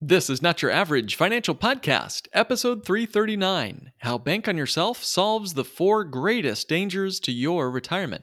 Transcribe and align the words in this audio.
This 0.00 0.30
is 0.30 0.40
Not 0.40 0.62
Your 0.62 0.70
Average 0.70 1.16
Financial 1.16 1.56
Podcast, 1.56 2.28
episode 2.32 2.86
339 2.86 3.90
How 3.98 4.16
Bank 4.16 4.46
on 4.46 4.56
Yourself 4.56 5.02
Solves 5.02 5.54
the 5.54 5.64
Four 5.64 6.04
Greatest 6.04 6.68
Dangers 6.68 7.18
to 7.18 7.32
Your 7.32 7.68
Retirement. 7.68 8.22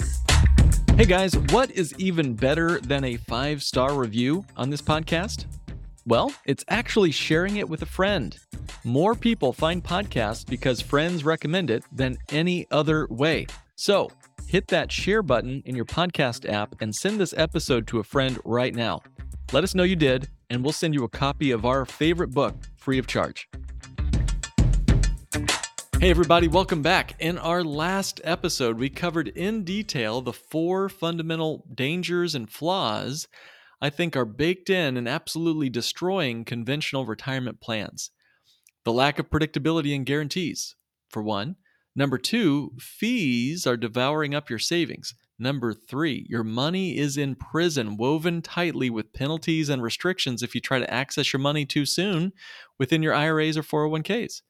Hey 1.01 1.07
guys, 1.07 1.35
what 1.49 1.71
is 1.71 1.95
even 1.97 2.35
better 2.35 2.79
than 2.79 3.03
a 3.03 3.17
five 3.17 3.63
star 3.63 3.95
review 3.95 4.45
on 4.55 4.69
this 4.69 4.83
podcast? 4.83 5.47
Well, 6.05 6.31
it's 6.45 6.63
actually 6.67 7.09
sharing 7.09 7.55
it 7.55 7.67
with 7.67 7.81
a 7.81 7.87
friend. 7.87 8.37
More 8.83 9.15
people 9.15 9.51
find 9.51 9.83
podcasts 9.83 10.45
because 10.45 10.79
friends 10.79 11.25
recommend 11.25 11.71
it 11.71 11.83
than 11.91 12.19
any 12.29 12.67
other 12.69 13.07
way. 13.09 13.47
So, 13.73 14.11
hit 14.45 14.67
that 14.67 14.91
share 14.91 15.23
button 15.23 15.63
in 15.65 15.75
your 15.75 15.85
podcast 15.85 16.47
app 16.47 16.75
and 16.81 16.93
send 16.93 17.19
this 17.19 17.33
episode 17.35 17.87
to 17.87 17.97
a 17.97 18.03
friend 18.03 18.39
right 18.45 18.75
now. 18.75 19.01
Let 19.53 19.63
us 19.63 19.73
know 19.73 19.81
you 19.81 19.95
did, 19.95 20.29
and 20.51 20.63
we'll 20.63 20.71
send 20.71 20.93
you 20.93 21.03
a 21.03 21.09
copy 21.09 21.49
of 21.49 21.65
our 21.65 21.83
favorite 21.83 22.29
book 22.29 22.53
free 22.77 22.99
of 22.99 23.07
charge. 23.07 23.49
Hey, 26.01 26.09
everybody, 26.09 26.47
welcome 26.47 26.81
back. 26.81 27.13
In 27.19 27.37
our 27.37 27.63
last 27.63 28.21
episode, 28.23 28.79
we 28.79 28.89
covered 28.89 29.27
in 29.27 29.63
detail 29.63 30.19
the 30.19 30.33
four 30.33 30.89
fundamental 30.89 31.63
dangers 31.71 32.33
and 32.33 32.49
flaws 32.49 33.27
I 33.79 33.91
think 33.91 34.15
are 34.15 34.25
baked 34.25 34.71
in 34.71 34.97
and 34.97 35.07
absolutely 35.07 35.69
destroying 35.69 36.43
conventional 36.43 37.05
retirement 37.05 37.61
plans. 37.61 38.09
The 38.83 38.91
lack 38.91 39.19
of 39.19 39.29
predictability 39.29 39.95
and 39.95 40.03
guarantees, 40.03 40.75
for 41.07 41.21
one. 41.21 41.57
Number 41.95 42.17
two, 42.17 42.71
fees 42.79 43.67
are 43.67 43.77
devouring 43.77 44.33
up 44.33 44.49
your 44.49 44.57
savings. 44.57 45.13
Number 45.37 45.71
three, 45.71 46.25
your 46.27 46.43
money 46.43 46.97
is 46.97 47.15
in 47.15 47.35
prison, 47.35 47.95
woven 47.95 48.41
tightly 48.41 48.89
with 48.89 49.13
penalties 49.13 49.69
and 49.69 49.83
restrictions 49.83 50.41
if 50.41 50.55
you 50.55 50.61
try 50.61 50.79
to 50.79 50.91
access 50.91 51.31
your 51.31 51.41
money 51.41 51.63
too 51.63 51.85
soon 51.85 52.33
within 52.79 53.03
your 53.03 53.13
IRAs 53.13 53.55
or 53.55 53.61
401ks. 53.61 54.41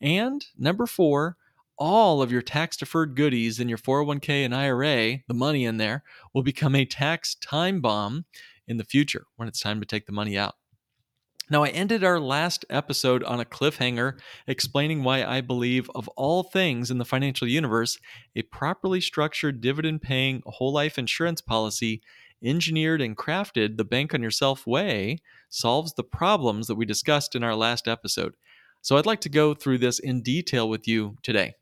And 0.00 0.44
number 0.58 0.86
four, 0.86 1.36
all 1.78 2.22
of 2.22 2.32
your 2.32 2.42
tax 2.42 2.76
deferred 2.76 3.16
goodies 3.16 3.60
in 3.60 3.68
your 3.68 3.78
401k 3.78 4.44
and 4.44 4.54
IRA, 4.54 5.18
the 5.28 5.34
money 5.34 5.64
in 5.64 5.76
there, 5.76 6.02
will 6.32 6.42
become 6.42 6.74
a 6.74 6.84
tax 6.84 7.34
time 7.34 7.80
bomb 7.80 8.24
in 8.66 8.76
the 8.76 8.84
future 8.84 9.26
when 9.36 9.48
it's 9.48 9.60
time 9.60 9.80
to 9.80 9.86
take 9.86 10.06
the 10.06 10.12
money 10.12 10.36
out. 10.38 10.54
Now, 11.48 11.62
I 11.62 11.68
ended 11.68 12.02
our 12.02 12.18
last 12.18 12.64
episode 12.70 13.22
on 13.22 13.38
a 13.38 13.44
cliffhanger 13.44 14.18
explaining 14.48 15.04
why 15.04 15.24
I 15.24 15.40
believe, 15.40 15.88
of 15.94 16.08
all 16.16 16.42
things 16.42 16.90
in 16.90 16.98
the 16.98 17.04
financial 17.04 17.46
universe, 17.46 17.98
a 18.34 18.42
properly 18.42 19.00
structured 19.00 19.60
dividend 19.60 20.02
paying 20.02 20.42
whole 20.44 20.72
life 20.72 20.98
insurance 20.98 21.40
policy, 21.40 22.02
engineered 22.42 23.00
and 23.00 23.16
crafted 23.16 23.76
the 23.76 23.84
bank 23.84 24.12
on 24.12 24.22
yourself 24.22 24.66
way, 24.66 25.18
solves 25.48 25.94
the 25.94 26.02
problems 26.02 26.66
that 26.66 26.74
we 26.74 26.84
discussed 26.84 27.36
in 27.36 27.44
our 27.44 27.54
last 27.54 27.86
episode. 27.86 28.34
So 28.82 28.96
I'd 28.96 29.06
like 29.06 29.20
to 29.22 29.28
go 29.28 29.54
through 29.54 29.78
this 29.78 29.98
in 29.98 30.22
detail 30.22 30.68
with 30.68 30.86
you 30.86 31.16
today. 31.22 31.54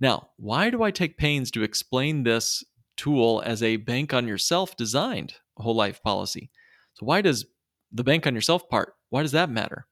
Now, 0.00 0.30
why 0.36 0.70
do 0.70 0.82
I 0.82 0.90
take 0.90 1.18
pains 1.18 1.50
to 1.52 1.62
explain 1.62 2.22
this 2.22 2.64
tool 2.96 3.42
as 3.44 3.62
a 3.62 3.76
bank 3.76 4.14
on 4.14 4.28
yourself 4.28 4.76
designed 4.76 5.34
whole 5.56 5.74
life 5.74 6.02
policy? 6.02 6.50
So 6.94 7.06
why 7.06 7.20
does 7.20 7.46
the 7.92 8.04
bank 8.04 8.26
on 8.26 8.34
yourself 8.34 8.68
part, 8.68 8.94
why 9.10 9.22
does 9.22 9.32
that 9.32 9.50
matter? 9.50 9.86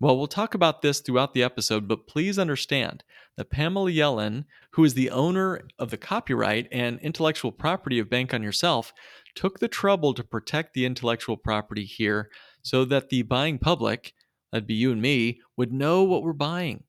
Well, 0.00 0.18
we'll 0.18 0.26
talk 0.26 0.54
about 0.54 0.82
this 0.82 0.98
throughout 0.98 1.32
the 1.32 1.44
episode, 1.44 1.86
but 1.86 2.08
please 2.08 2.36
understand 2.36 3.04
that 3.36 3.50
Pamela 3.50 3.90
Yellen, 3.90 4.46
who 4.72 4.84
is 4.84 4.94
the 4.94 5.10
owner 5.10 5.60
of 5.78 5.90
the 5.90 5.96
copyright 5.96 6.66
and 6.72 6.98
intellectual 7.00 7.52
property 7.52 8.00
of 8.00 8.10
Bank 8.10 8.34
on 8.34 8.42
Yourself, 8.42 8.92
took 9.36 9.60
the 9.60 9.68
trouble 9.68 10.12
to 10.14 10.24
protect 10.24 10.74
the 10.74 10.84
intellectual 10.84 11.36
property 11.36 11.84
here 11.84 12.30
so 12.62 12.84
that 12.84 13.10
the 13.10 13.22
buying 13.22 13.58
public 13.58 14.12
that'd 14.52 14.66
be 14.66 14.74
you 14.74 14.92
and 14.92 15.02
me, 15.02 15.40
would 15.56 15.72
know 15.72 16.02
what 16.04 16.22
we're 16.22 16.32
buying. 16.32 16.84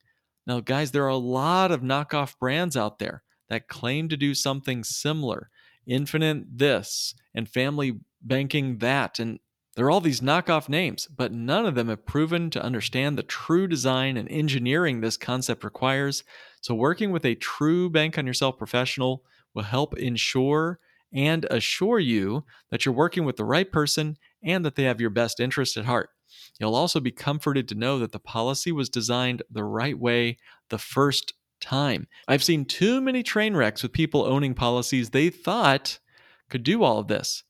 Now, 0.46 0.60
guys, 0.60 0.92
there 0.92 1.06
are 1.06 1.10
a 1.10 1.16
lot 1.16 1.72
of 1.72 1.82
knockoff 1.82 2.38
brands 2.38 2.76
out 2.76 3.00
there 3.00 3.24
that 3.50 3.68
claim 3.68 4.10
to 4.10 4.18
do 4.18 4.34
something 4.34 4.84
similar. 4.84 5.50
Infinite 5.88 6.46
this 6.58 7.16
and 7.34 7.48
family 7.48 8.00
banking 8.22 8.78
that. 8.80 9.20
And 9.20 9.40
there 9.76 9.86
are 9.86 9.92
all 9.92 10.02
these 10.02 10.22
knockoff 10.22 10.70
names, 10.70 11.08
but 11.08 11.32
none 11.32 11.66
of 11.66 11.76
them 11.76 11.90
have 11.90 12.06
proven 12.06 12.50
to 12.52 12.64
understand 12.64 13.18
the 13.18 13.24
true 13.24 13.68
design 13.68 14.18
and 14.18 14.30
engineering 14.30 15.02
this 15.02 15.18
concept 15.18 15.64
requires. 15.64 16.24
So, 16.62 16.76
working 16.76 17.12
with 17.12 17.26
a 17.26 17.36
true 17.36 17.90
bank 17.90 18.18
on 18.18 18.28
yourself 18.28 18.58
professional 18.58 19.24
will 19.54 19.64
help 19.64 19.98
ensure 19.98 20.80
and 21.14 21.46
assure 21.50 22.00
you 22.00 22.44
that 22.72 22.86
you're 22.86 22.94
working 22.94 23.26
with 23.26 23.38
the 23.38 23.46
right 23.46 23.72
person 23.72 24.18
and 24.44 24.66
that 24.66 24.76
they 24.76 24.84
have 24.84 25.02
your 25.02 25.10
best 25.10 25.40
interest 25.40 25.78
at 25.78 25.86
heart. 25.86 26.10
You'll 26.60 26.76
also 26.76 27.00
be 27.00 27.12
comforted 27.12 27.68
to 27.70 27.76
know 27.76 28.00
that 28.00 28.12
the 28.12 28.20
policy 28.20 28.72
was 28.72 28.90
designed 28.90 29.44
the 29.50 29.64
right 29.64 29.98
way 29.98 30.38
the 30.70 30.78
first 30.78 31.34
time. 31.60 32.08
I've 32.28 32.44
seen 32.44 32.66
too 32.66 33.02
many 33.02 33.24
train 33.24 33.56
wrecks 33.56 33.82
with 33.82 33.94
people 33.94 34.26
owning 34.26 34.54
policies 34.54 35.10
they 35.10 35.30
thought 35.30 36.00
could 36.50 36.64
do 36.64 36.84
all 36.84 37.00
of 37.00 37.08
this. 37.08 37.44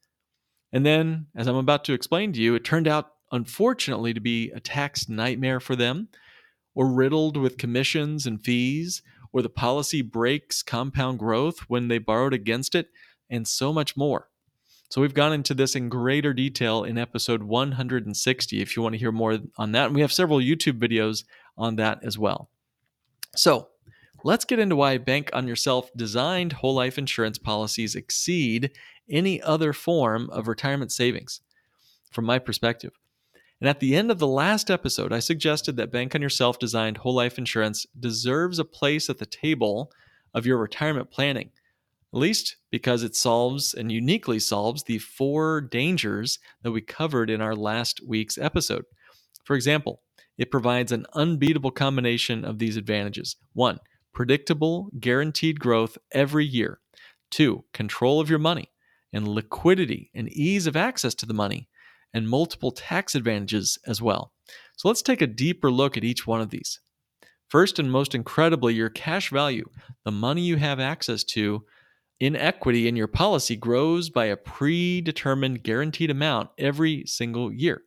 And 0.71 0.85
then, 0.85 1.27
as 1.35 1.47
I'm 1.47 1.55
about 1.55 1.83
to 1.85 1.93
explain 1.93 2.33
to 2.33 2.41
you, 2.41 2.55
it 2.55 2.63
turned 2.63 2.87
out, 2.87 3.11
unfortunately, 3.31 4.13
to 4.13 4.19
be 4.19 4.51
a 4.51 4.59
tax 4.59 5.09
nightmare 5.09 5.59
for 5.59 5.75
them, 5.75 6.07
or 6.73 6.87
riddled 6.87 7.37
with 7.37 7.57
commissions 7.57 8.25
and 8.25 8.43
fees, 8.43 9.03
or 9.31 9.41
the 9.41 9.49
policy 9.49 10.01
breaks 10.01 10.63
compound 10.63 11.19
growth 11.19 11.59
when 11.67 11.87
they 11.87 11.97
borrowed 11.97 12.33
against 12.33 12.73
it, 12.73 12.89
and 13.29 13.47
so 13.47 13.73
much 13.73 13.97
more. 13.97 14.29
So 14.93 15.01
we've 15.01 15.15
gone 15.15 15.33
into 15.33 15.55
this 15.55 15.73
in 15.73 15.89
greater 15.89 16.35
detail 16.35 16.83
in 16.83 16.99
episode 16.99 17.41
160 17.41 18.61
if 18.61 18.75
you 18.75 18.83
want 18.83 18.93
to 18.93 18.99
hear 18.99 19.11
more 19.11 19.39
on 19.57 19.71
that. 19.71 19.87
And 19.87 19.95
we 19.95 20.01
have 20.01 20.13
several 20.13 20.37
YouTube 20.37 20.77
videos 20.77 21.23
on 21.57 21.77
that 21.77 22.03
as 22.03 22.19
well. 22.19 22.51
So 23.35 23.69
let's 24.23 24.45
get 24.45 24.59
into 24.59 24.75
why 24.75 24.99
Bank 24.99 25.31
on 25.33 25.47
Yourself 25.47 25.89
designed 25.95 26.53
whole 26.53 26.75
life 26.75 26.99
insurance 26.99 27.39
policies 27.39 27.95
exceed 27.95 28.69
any 29.09 29.41
other 29.41 29.73
form 29.73 30.29
of 30.29 30.47
retirement 30.47 30.91
savings 30.91 31.41
from 32.11 32.25
my 32.25 32.37
perspective. 32.37 32.91
And 33.61 33.67
at 33.67 33.79
the 33.79 33.95
end 33.95 34.11
of 34.11 34.19
the 34.19 34.27
last 34.27 34.69
episode, 34.69 35.11
I 35.11 35.21
suggested 35.21 35.75
that 35.77 35.91
Bank 35.91 36.13
on 36.13 36.21
Yourself 36.21 36.59
designed 36.59 36.97
whole 36.97 37.15
life 37.15 37.39
insurance 37.39 37.87
deserves 37.99 38.59
a 38.59 38.63
place 38.63 39.09
at 39.09 39.17
the 39.17 39.25
table 39.25 39.91
of 40.35 40.45
your 40.45 40.59
retirement 40.59 41.09
planning 41.09 41.49
least 42.19 42.57
because 42.72 43.03
it 43.03 43.16
solves 43.16 43.74
and 43.74 43.91
uniquely 43.91 44.40
solves 44.40 44.84
the 44.84 45.00
four 45.00 45.62
dangers 45.62 46.40
that 46.62 46.72
we 46.72 46.81
covered 46.81 47.29
in 47.29 47.41
our 47.41 47.56
last 47.56 48.01
week's 48.06 48.38
episode. 48.38 48.85
For 49.44 49.56
example, 49.56 50.01
it 50.38 50.51
provides 50.51 50.91
an 50.91 51.06
unbeatable 51.13 51.72
combination 51.72 52.44
of 52.46 52.59
these 52.59 52.78
advantages. 52.78 53.35
One, 53.53 53.79
predictable, 54.13 54.90
guaranteed 55.00 55.59
growth 55.59 55.97
every 56.12 56.46
year. 56.46 56.79
Two, 57.31 57.66
control 57.74 58.19
of 58.19 58.30
your 58.30 58.40
money 58.40 58.69
and 59.13 59.28
liquidity 59.28 60.09
and 60.13 60.28
ease 60.30 60.68
of 60.68 60.75
access 60.75 61.13
to 61.13 61.25
the 61.25 61.34
money, 61.34 61.69
and 62.13 62.30
multiple 62.30 62.72
tax 62.72 63.16
advantages 63.16 63.78
as 63.88 64.01
well. 64.01 64.34
So 64.78 64.88
let's 64.88 65.01
take 65.01 65.22
a 65.22 65.28
deeper 65.28 65.71
look 65.71 65.98
at 65.98 66.04
each 66.04 66.27
one 66.27 66.42
of 66.42 66.50
these. 66.50 66.80
First 67.48 67.80
and 67.80 67.92
most 67.92 68.16
incredibly, 68.16 68.74
your 68.74 68.89
cash 68.89 69.30
value, 69.30 69.66
the 70.06 70.12
money 70.12 70.42
you 70.42 70.57
have 70.57 70.80
access 70.80 71.24
to 71.25 71.63
inequity 72.23 72.87
in 72.87 72.95
your 72.95 73.07
policy 73.07 73.55
grows 73.55 74.09
by 74.09 74.25
a 74.25 74.37
predetermined 74.37 75.63
guaranteed 75.63 76.09
amount 76.09 76.49
every 76.57 77.03
single 77.05 77.51
year. 77.51 77.81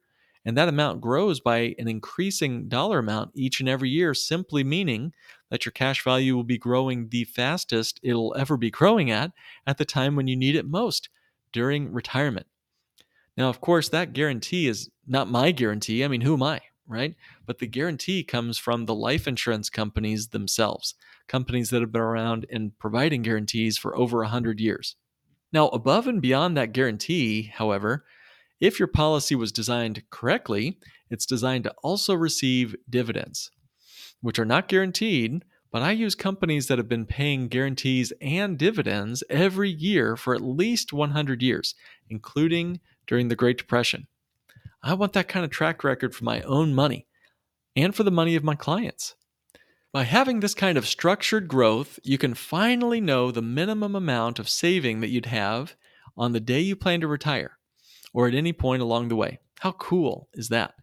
And 0.44 0.56
that 0.56 0.68
amount 0.68 1.00
grows 1.00 1.40
by 1.40 1.74
an 1.78 1.88
increasing 1.88 2.68
dollar 2.68 3.00
amount 3.00 3.32
each 3.34 3.60
and 3.60 3.68
every 3.68 3.88
year, 3.88 4.14
simply 4.14 4.62
meaning 4.62 5.12
that 5.50 5.64
your 5.64 5.72
cash 5.72 6.04
value 6.04 6.36
will 6.36 6.44
be 6.44 6.58
growing 6.58 7.08
the 7.08 7.24
fastest 7.24 7.98
it'll 8.02 8.34
ever 8.38 8.56
be 8.56 8.70
growing 8.70 9.10
at 9.10 9.32
at 9.66 9.78
the 9.78 9.84
time 9.84 10.14
when 10.14 10.28
you 10.28 10.36
need 10.36 10.54
it 10.54 10.66
most 10.66 11.08
during 11.52 11.92
retirement. 11.92 12.46
Now, 13.36 13.48
of 13.48 13.60
course, 13.60 13.88
that 13.88 14.12
guarantee 14.12 14.68
is 14.68 14.88
not 15.06 15.30
my 15.30 15.50
guarantee. 15.50 16.04
I 16.04 16.08
mean, 16.08 16.20
who 16.20 16.34
am 16.34 16.42
I, 16.42 16.60
right? 16.86 17.14
But 17.44 17.58
the 17.58 17.66
guarantee 17.66 18.22
comes 18.24 18.58
from 18.58 18.86
the 18.86 18.94
life 18.94 19.26
insurance 19.26 19.70
companies 19.70 20.28
themselves 20.28 20.94
companies 21.28 21.70
that 21.70 21.80
have 21.80 21.90
been 21.90 22.00
around 22.00 22.46
and 22.50 22.78
providing 22.78 23.22
guarantees 23.22 23.76
for 23.76 23.96
over 23.96 24.18
100 24.18 24.60
years. 24.60 24.94
Now, 25.52 25.68
above 25.68 26.06
and 26.06 26.22
beyond 26.22 26.56
that 26.56 26.72
guarantee, 26.72 27.50
however, 27.52 28.04
If 28.60 28.78
your 28.78 28.88
policy 28.88 29.34
was 29.34 29.52
designed 29.52 30.02
correctly, 30.10 30.78
it's 31.10 31.26
designed 31.26 31.64
to 31.64 31.74
also 31.82 32.14
receive 32.14 32.74
dividends, 32.88 33.50
which 34.22 34.38
are 34.38 34.46
not 34.46 34.68
guaranteed, 34.68 35.44
but 35.70 35.82
I 35.82 35.90
use 35.90 36.14
companies 36.14 36.68
that 36.68 36.78
have 36.78 36.88
been 36.88 37.04
paying 37.04 37.48
guarantees 37.48 38.12
and 38.22 38.56
dividends 38.56 39.22
every 39.28 39.70
year 39.70 40.16
for 40.16 40.34
at 40.34 40.40
least 40.40 40.92
100 40.92 41.42
years, 41.42 41.74
including 42.08 42.80
during 43.06 43.28
the 43.28 43.36
Great 43.36 43.58
Depression. 43.58 44.06
I 44.82 44.94
want 44.94 45.12
that 45.14 45.28
kind 45.28 45.44
of 45.44 45.50
track 45.50 45.82
record 45.84 46.14
for 46.14 46.25
my 46.25 46.43
own 46.43 46.75
money 46.75 47.06
and 47.75 47.94
for 47.94 48.02
the 48.02 48.11
money 48.11 48.37
of 48.37 48.44
my 48.44 48.55
clients. 48.55 49.14
By 49.93 50.05
having 50.05 50.40
this 50.40 50.55
kind 50.55 50.76
of 50.76 50.87
structured 50.87 51.49
growth, 51.49 51.99
you 52.02 52.19
can 52.19 52.34
finally 52.34 53.00
know 53.00 53.31
the 53.31 53.43
minimum 53.43 53.94
amount 53.94 54.38
of 54.38 54.49
saving 54.49 55.00
that 55.00 55.08
you'd 55.08 55.26
have 55.26 55.75
on 56.17 56.32
the 56.32 56.40
day 56.40 56.61
you 56.61 56.76
plan 56.76 57.00
to 57.00 57.08
retire 57.08 57.58
or 58.12 58.28
at 58.28 58.34
any 58.34 58.52
point 58.52 58.82
along 58.82 59.08
the 59.08 59.17
way. 59.17 59.38
How 59.61 59.73
cool 59.73 60.28
is 60.34 60.49
that? 60.50 60.75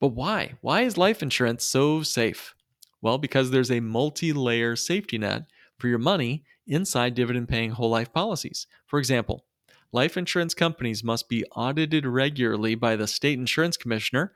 But 0.00 0.08
why? 0.08 0.54
Why 0.60 0.82
is 0.82 0.98
life 0.98 1.22
insurance 1.22 1.64
so 1.64 2.02
safe? 2.02 2.54
Well, 3.00 3.18
because 3.18 3.50
there's 3.50 3.70
a 3.70 3.80
multi 3.80 4.32
layer 4.32 4.76
safety 4.76 5.18
net 5.18 5.44
for 5.78 5.88
your 5.88 5.98
money 5.98 6.44
inside 6.66 7.14
dividend 7.14 7.48
paying 7.48 7.70
whole 7.70 7.90
life 7.90 8.12
policies. 8.12 8.66
For 8.86 8.98
example, 8.98 9.44
life 9.94 10.16
insurance 10.16 10.54
companies 10.54 11.04
must 11.04 11.28
be 11.28 11.44
audited 11.54 12.04
regularly 12.04 12.74
by 12.74 12.96
the 12.96 13.06
state 13.06 13.38
insurance 13.38 13.76
commissioner 13.76 14.32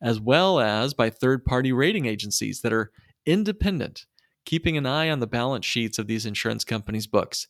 as 0.00 0.18
well 0.18 0.58
as 0.58 0.94
by 0.94 1.10
third 1.10 1.44
party 1.44 1.70
rating 1.70 2.06
agencies 2.06 2.62
that 2.62 2.72
are 2.72 2.90
independent, 3.26 4.06
keeping 4.46 4.76
an 4.78 4.86
eye 4.86 5.10
on 5.10 5.20
the 5.20 5.26
balance 5.26 5.66
sheets 5.66 5.98
of 5.98 6.06
these 6.06 6.24
insurance 6.24 6.64
companies' 6.64 7.06
books. 7.06 7.46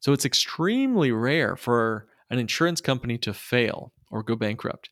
So 0.00 0.14
it's 0.14 0.24
extremely 0.24 1.12
rare 1.12 1.54
for 1.54 2.08
an 2.30 2.38
insurance 2.38 2.80
company 2.80 3.18
to 3.18 3.34
fail 3.34 3.92
or 4.10 4.22
go 4.22 4.34
bankrupt. 4.34 4.88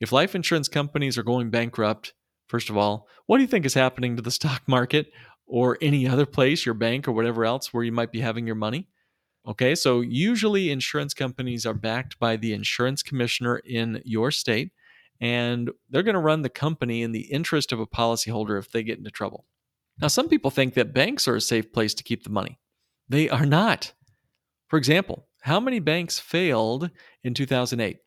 If 0.00 0.12
life 0.12 0.36
insurance 0.36 0.68
companies 0.68 1.18
are 1.18 1.24
going 1.24 1.50
bankrupt, 1.50 2.14
first 2.46 2.70
of 2.70 2.76
all, 2.76 3.08
what 3.26 3.38
do 3.38 3.42
you 3.42 3.48
think 3.48 3.66
is 3.66 3.74
happening 3.74 4.14
to 4.14 4.22
the 4.22 4.30
stock 4.30 4.62
market 4.68 5.08
or 5.46 5.78
any 5.82 6.06
other 6.06 6.26
place, 6.26 6.64
your 6.64 6.76
bank 6.76 7.08
or 7.08 7.12
whatever 7.12 7.44
else 7.44 7.74
where 7.74 7.82
you 7.82 7.92
might 7.92 8.12
be 8.12 8.20
having 8.20 8.46
your 8.46 8.54
money? 8.54 8.86
Okay, 9.46 9.74
so 9.74 10.00
usually 10.00 10.70
insurance 10.70 11.12
companies 11.12 11.66
are 11.66 11.74
backed 11.74 12.18
by 12.18 12.36
the 12.36 12.54
insurance 12.54 13.02
commissioner 13.02 13.58
in 13.58 14.00
your 14.04 14.30
state, 14.30 14.72
and 15.20 15.70
they're 15.90 16.02
going 16.02 16.14
to 16.14 16.20
run 16.20 16.42
the 16.42 16.48
company 16.48 17.02
in 17.02 17.12
the 17.12 17.32
interest 17.32 17.70
of 17.70 17.78
a 17.78 17.86
policyholder 17.86 18.58
if 18.58 18.70
they 18.70 18.82
get 18.82 18.98
into 18.98 19.10
trouble. 19.10 19.44
Now, 20.00 20.08
some 20.08 20.28
people 20.28 20.50
think 20.50 20.74
that 20.74 20.94
banks 20.94 21.28
are 21.28 21.36
a 21.36 21.40
safe 21.40 21.72
place 21.72 21.94
to 21.94 22.02
keep 22.02 22.24
the 22.24 22.30
money. 22.30 22.58
They 23.08 23.28
are 23.28 23.46
not. 23.46 23.92
For 24.68 24.78
example, 24.78 25.26
how 25.42 25.60
many 25.60 25.78
banks 25.78 26.18
failed 26.18 26.90
in 27.22 27.34
2008? 27.34 27.98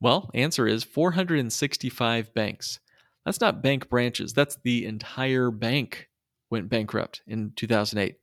Well, 0.00 0.30
answer 0.34 0.66
is 0.66 0.84
465 0.84 2.34
banks. 2.34 2.80
That's 3.24 3.40
not 3.40 3.62
bank 3.62 3.90
branches, 3.90 4.32
that's 4.32 4.56
the 4.62 4.86
entire 4.86 5.50
bank 5.50 6.08
went 6.48 6.68
bankrupt 6.68 7.22
in 7.26 7.52
2008. 7.56 8.16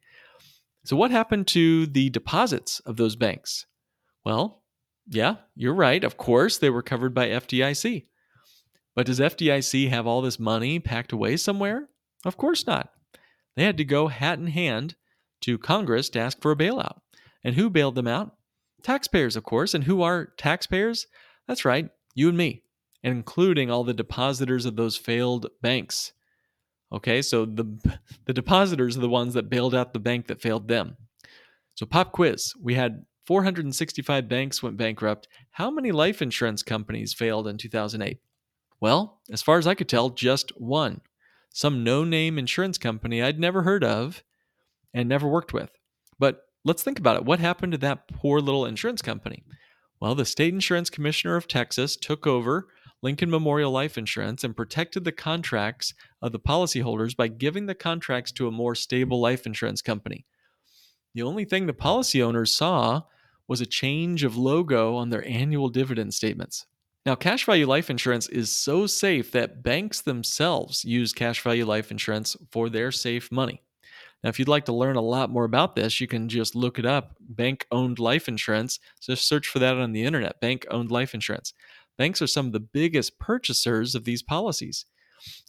So, 0.86 0.96
what 0.96 1.12
happened 1.12 1.48
to 1.48 1.86
the 1.86 2.10
deposits 2.10 2.80
of 2.82 2.98
those 2.98 3.16
banks? 3.16 3.66
Well, 4.26 4.64
yeah, 5.08 5.36
you're 5.56 5.74
right. 5.74 6.04
Of 6.04 6.18
course, 6.18 6.58
they 6.58 6.70
were 6.70 6.82
covered 6.82 7.14
by 7.14 7.28
FDIC. 7.30 8.06
But 8.96 9.06
does 9.06 9.20
FDIC 9.20 9.90
have 9.90 10.06
all 10.06 10.22
this 10.22 10.40
money 10.40 10.80
packed 10.80 11.12
away 11.12 11.38
somewhere? 11.38 11.90
Of 12.26 12.38
course 12.38 12.68
not. 12.68 12.90
They 13.56 13.64
had 13.64 13.78
to 13.78 13.86
go 13.86 14.08
hat 14.08 14.40
in 14.40 14.48
hand 14.48 14.96
to 15.42 15.58
Congress 15.58 16.10
to 16.10 16.20
ask 16.20 16.42
for 16.42 16.52
a 16.52 16.56
bailout. 16.56 17.00
And 17.44 17.56
who 17.56 17.70
bailed 17.70 17.96
them 17.96 18.08
out? 18.08 18.36
Taxpayers, 18.82 19.36
of 19.36 19.44
course. 19.44 19.74
And 19.74 19.84
who 19.84 20.02
are 20.02 20.34
taxpayers? 20.38 21.08
That's 21.48 21.66
right, 21.66 21.90
you 22.16 22.30
and 22.30 22.38
me, 22.38 22.64
including 23.04 23.70
all 23.70 23.84
the 23.84 23.94
depositors 23.94 24.66
of 24.66 24.76
those 24.76 24.96
failed 24.96 25.48
banks. 25.62 26.14
Okay, 26.94 27.22
so 27.22 27.46
the, 27.46 27.66
the 28.26 28.34
depositors 28.34 28.98
are 28.98 29.02
the 29.02 29.10
ones 29.10 29.34
that 29.34 29.50
bailed 29.50 29.76
out 29.76 29.94
the 29.94 30.00
bank 30.00 30.28
that 30.28 30.42
failed 30.42 30.68
them. 30.68 30.98
So, 31.76 31.86
pop 31.86 32.12
quiz 32.12 32.54
we 32.62 32.76
had 32.76 33.06
465 33.26 34.28
banks 34.28 34.62
went 34.62 34.78
bankrupt. 34.78 35.28
How 35.52 35.72
many 35.72 35.92
life 35.92 36.22
insurance 36.22 36.62
companies 36.62 37.14
failed 37.14 37.48
in 37.48 37.58
2008? 37.58 38.20
Well, 38.80 39.22
as 39.32 39.42
far 39.42 39.58
as 39.58 39.66
I 39.66 39.76
could 39.76 39.88
tell, 39.88 40.10
just 40.10 40.52
one. 40.58 41.02
Some 41.54 41.84
no 41.84 42.04
name 42.04 42.38
insurance 42.38 42.78
company 42.78 43.22
I'd 43.22 43.40
never 43.40 43.64
heard 43.64 43.84
of 43.84 44.24
and 44.94 45.08
never 45.08 45.28
worked 45.28 45.54
with. 45.54 45.72
But 46.20 46.42
let's 46.66 46.84
think 46.84 47.00
about 47.00 47.16
it. 47.16 47.26
What 47.26 47.40
happened 47.40 47.72
to 47.72 47.78
that 47.80 48.08
poor 48.08 48.40
little 48.40 48.66
insurance 48.66 49.02
company? 49.02 49.44
Well, 50.00 50.16
the 50.16 50.26
state 50.26 50.54
insurance 50.54 50.90
commissioner 50.90 51.38
of 51.38 51.48
Texas 51.48 51.96
took 51.96 52.28
over 52.28 52.68
Lincoln 53.04 53.30
Memorial 53.30 53.72
Life 53.72 53.98
Insurance 53.98 54.46
and 54.46 54.56
protected 54.56 55.04
the 55.04 55.12
contracts 55.12 55.94
of 56.22 56.32
the 56.32 56.40
policyholders 56.40 57.16
by 57.16 57.28
giving 57.28 57.66
the 57.66 57.76
contracts 57.76 58.32
to 58.32 58.48
a 58.48 58.52
more 58.52 58.74
stable 58.74 59.20
life 59.20 59.46
insurance 59.46 59.82
company. 59.82 60.26
The 61.14 61.24
only 61.24 61.44
thing 61.44 61.68
the 61.68 61.74
policy 61.74 62.24
owners 62.24 62.56
saw 62.56 63.02
was 63.48 63.60
a 63.60 63.66
change 63.66 64.24
of 64.24 64.38
logo 64.38 64.96
on 64.96 65.10
their 65.10 65.28
annual 65.28 65.68
dividend 65.68 66.14
statements. 66.14 66.66
Now, 67.06 67.16
cash 67.16 67.46
value 67.46 67.68
life 67.68 67.90
insurance 67.90 68.30
is 68.30 68.50
so 68.50 68.88
safe 68.88 69.32
that 69.34 69.62
banks 69.62 70.00
themselves 70.00 70.86
use 70.86 71.12
cash 71.12 71.42
value 71.42 71.66
life 71.66 71.92
insurance 71.92 72.38
for 72.52 72.70
their 72.70 72.94
safe 72.94 73.30
money. 73.30 73.62
Now, 74.24 74.30
if 74.30 74.40
you'd 74.40 74.48
like 74.48 74.64
to 74.66 74.74
learn 74.74 74.96
a 74.96 75.02
lot 75.02 75.30
more 75.30 75.44
about 75.44 75.76
this, 75.76 76.00
you 76.00 76.08
can 76.08 76.30
just 76.30 76.56
look 76.56 76.80
it 76.80 76.86
up 76.86 77.18
bank 77.20 77.68
owned 77.72 78.00
life 78.00 78.30
insurance. 78.30 78.80
Just 79.02 79.28
search 79.28 79.50
for 79.50 79.60
that 79.60 79.76
on 79.76 79.92
the 79.92 80.06
internet 80.06 80.40
bank 80.40 80.66
owned 80.72 80.92
life 80.92 81.14
insurance. 81.14 81.54
Banks 81.98 82.22
are 82.22 82.28
some 82.28 82.48
of 82.48 82.54
the 82.54 82.60
biggest 82.60 83.20
purchasers 83.20 83.96
of 83.96 84.06
these 84.06 84.24
policies. 84.24 84.86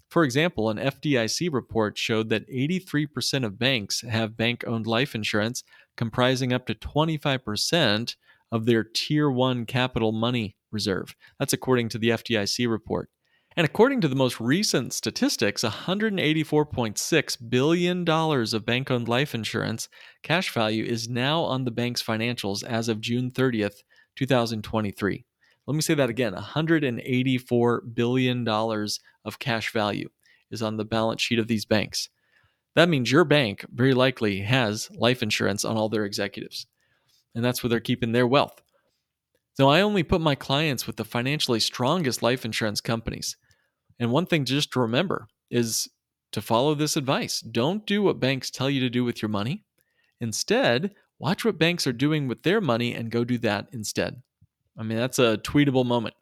For 0.08 0.22
example, 0.22 0.70
an 0.70 0.76
FDIC 0.76 1.52
report 1.52 1.98
showed 1.98 2.28
that 2.28 2.48
83% 2.48 3.44
of 3.44 3.58
banks 3.58 4.02
have 4.02 4.36
bank 4.36 4.62
owned 4.66 4.86
life 4.86 5.14
insurance, 5.14 5.64
comprising 5.96 6.52
up 6.52 6.66
to 6.66 6.74
25% 6.74 8.16
of 8.52 8.66
their 8.66 8.84
Tier 8.84 9.30
1 9.30 9.66
capital 9.66 10.12
money 10.12 10.56
reserve. 10.70 11.16
That's 11.38 11.52
according 11.52 11.88
to 11.90 11.98
the 11.98 12.10
FDIC 12.10 12.70
report. 12.70 13.08
And 13.56 13.64
according 13.64 14.00
to 14.02 14.08
the 14.08 14.16
most 14.16 14.40
recent 14.40 14.92
statistics, 14.92 15.62
$184.6 15.62 17.50
billion 17.50 18.08
of 18.08 18.66
bank 18.66 18.90
owned 18.90 19.08
life 19.08 19.34
insurance 19.34 19.88
cash 20.22 20.52
value 20.52 20.84
is 20.84 21.08
now 21.08 21.42
on 21.42 21.64
the 21.64 21.70
bank's 21.70 22.02
financials 22.02 22.64
as 22.64 22.88
of 22.88 23.00
June 23.00 23.30
30th, 23.30 23.82
2023. 24.16 25.24
Let 25.66 25.74
me 25.74 25.80
say 25.80 25.94
that 25.94 26.10
again 26.10 26.34
$184 26.34 27.94
billion 27.94 28.48
of 28.48 29.38
cash 29.38 29.72
value 29.72 30.08
is 30.50 30.62
on 30.62 30.76
the 30.76 30.84
balance 30.84 31.22
sheet 31.22 31.38
of 31.38 31.48
these 31.48 31.64
banks. 31.64 32.08
That 32.76 32.88
means 32.88 33.10
your 33.10 33.24
bank 33.24 33.64
very 33.72 33.94
likely 33.94 34.40
has 34.40 34.90
life 34.92 35.22
insurance 35.22 35.64
on 35.64 35.76
all 35.76 35.88
their 35.88 36.04
executives, 36.04 36.66
and 37.34 37.44
that's 37.44 37.62
where 37.62 37.70
they're 37.70 37.80
keeping 37.80 38.12
their 38.12 38.26
wealth. 38.26 38.60
So 39.54 39.68
I 39.68 39.82
only 39.82 40.02
put 40.02 40.20
my 40.20 40.34
clients 40.34 40.86
with 40.86 40.96
the 40.96 41.04
financially 41.04 41.60
strongest 41.60 42.22
life 42.22 42.44
insurance 42.44 42.80
companies. 42.80 43.36
And 44.00 44.10
one 44.10 44.26
thing 44.26 44.44
just 44.44 44.72
to 44.72 44.80
remember 44.80 45.28
is 45.50 45.88
to 46.32 46.42
follow 46.42 46.74
this 46.74 46.96
advice. 46.96 47.40
Don't 47.40 47.86
do 47.86 48.02
what 48.02 48.18
banks 48.18 48.50
tell 48.50 48.68
you 48.68 48.80
to 48.80 48.90
do 48.90 49.04
with 49.04 49.22
your 49.22 49.28
money. 49.28 49.64
Instead, 50.20 50.92
watch 51.20 51.44
what 51.44 51.58
banks 51.58 51.86
are 51.86 51.92
doing 51.92 52.26
with 52.26 52.42
their 52.42 52.60
money 52.60 52.92
and 52.92 53.12
go 53.12 53.22
do 53.22 53.38
that 53.38 53.68
instead. 53.72 54.20
I 54.76 54.82
mean, 54.82 54.98
that's 54.98 55.18
a 55.18 55.38
tweetable 55.38 55.86
moment. 55.86 56.14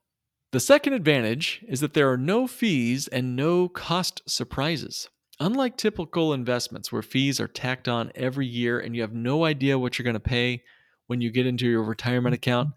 The 0.52 0.60
second 0.60 0.92
advantage 0.92 1.64
is 1.66 1.80
that 1.80 1.94
there 1.94 2.12
are 2.12 2.18
no 2.18 2.46
fees 2.46 3.08
and 3.08 3.34
no 3.34 3.68
cost 3.68 4.20
surprises. 4.26 5.08
Unlike 5.40 5.78
typical 5.78 6.34
investments 6.34 6.92
where 6.92 7.02
fees 7.02 7.40
are 7.40 7.48
tacked 7.48 7.88
on 7.88 8.12
every 8.14 8.46
year 8.46 8.78
and 8.78 8.94
you 8.94 9.00
have 9.00 9.14
no 9.14 9.44
idea 9.44 9.78
what 9.78 9.98
you're 9.98 10.04
going 10.04 10.14
to 10.14 10.20
pay 10.20 10.62
when 11.06 11.20
you 11.20 11.30
get 11.30 11.46
into 11.46 11.66
your 11.66 11.82
retirement 11.82 12.34
account, 12.34 12.68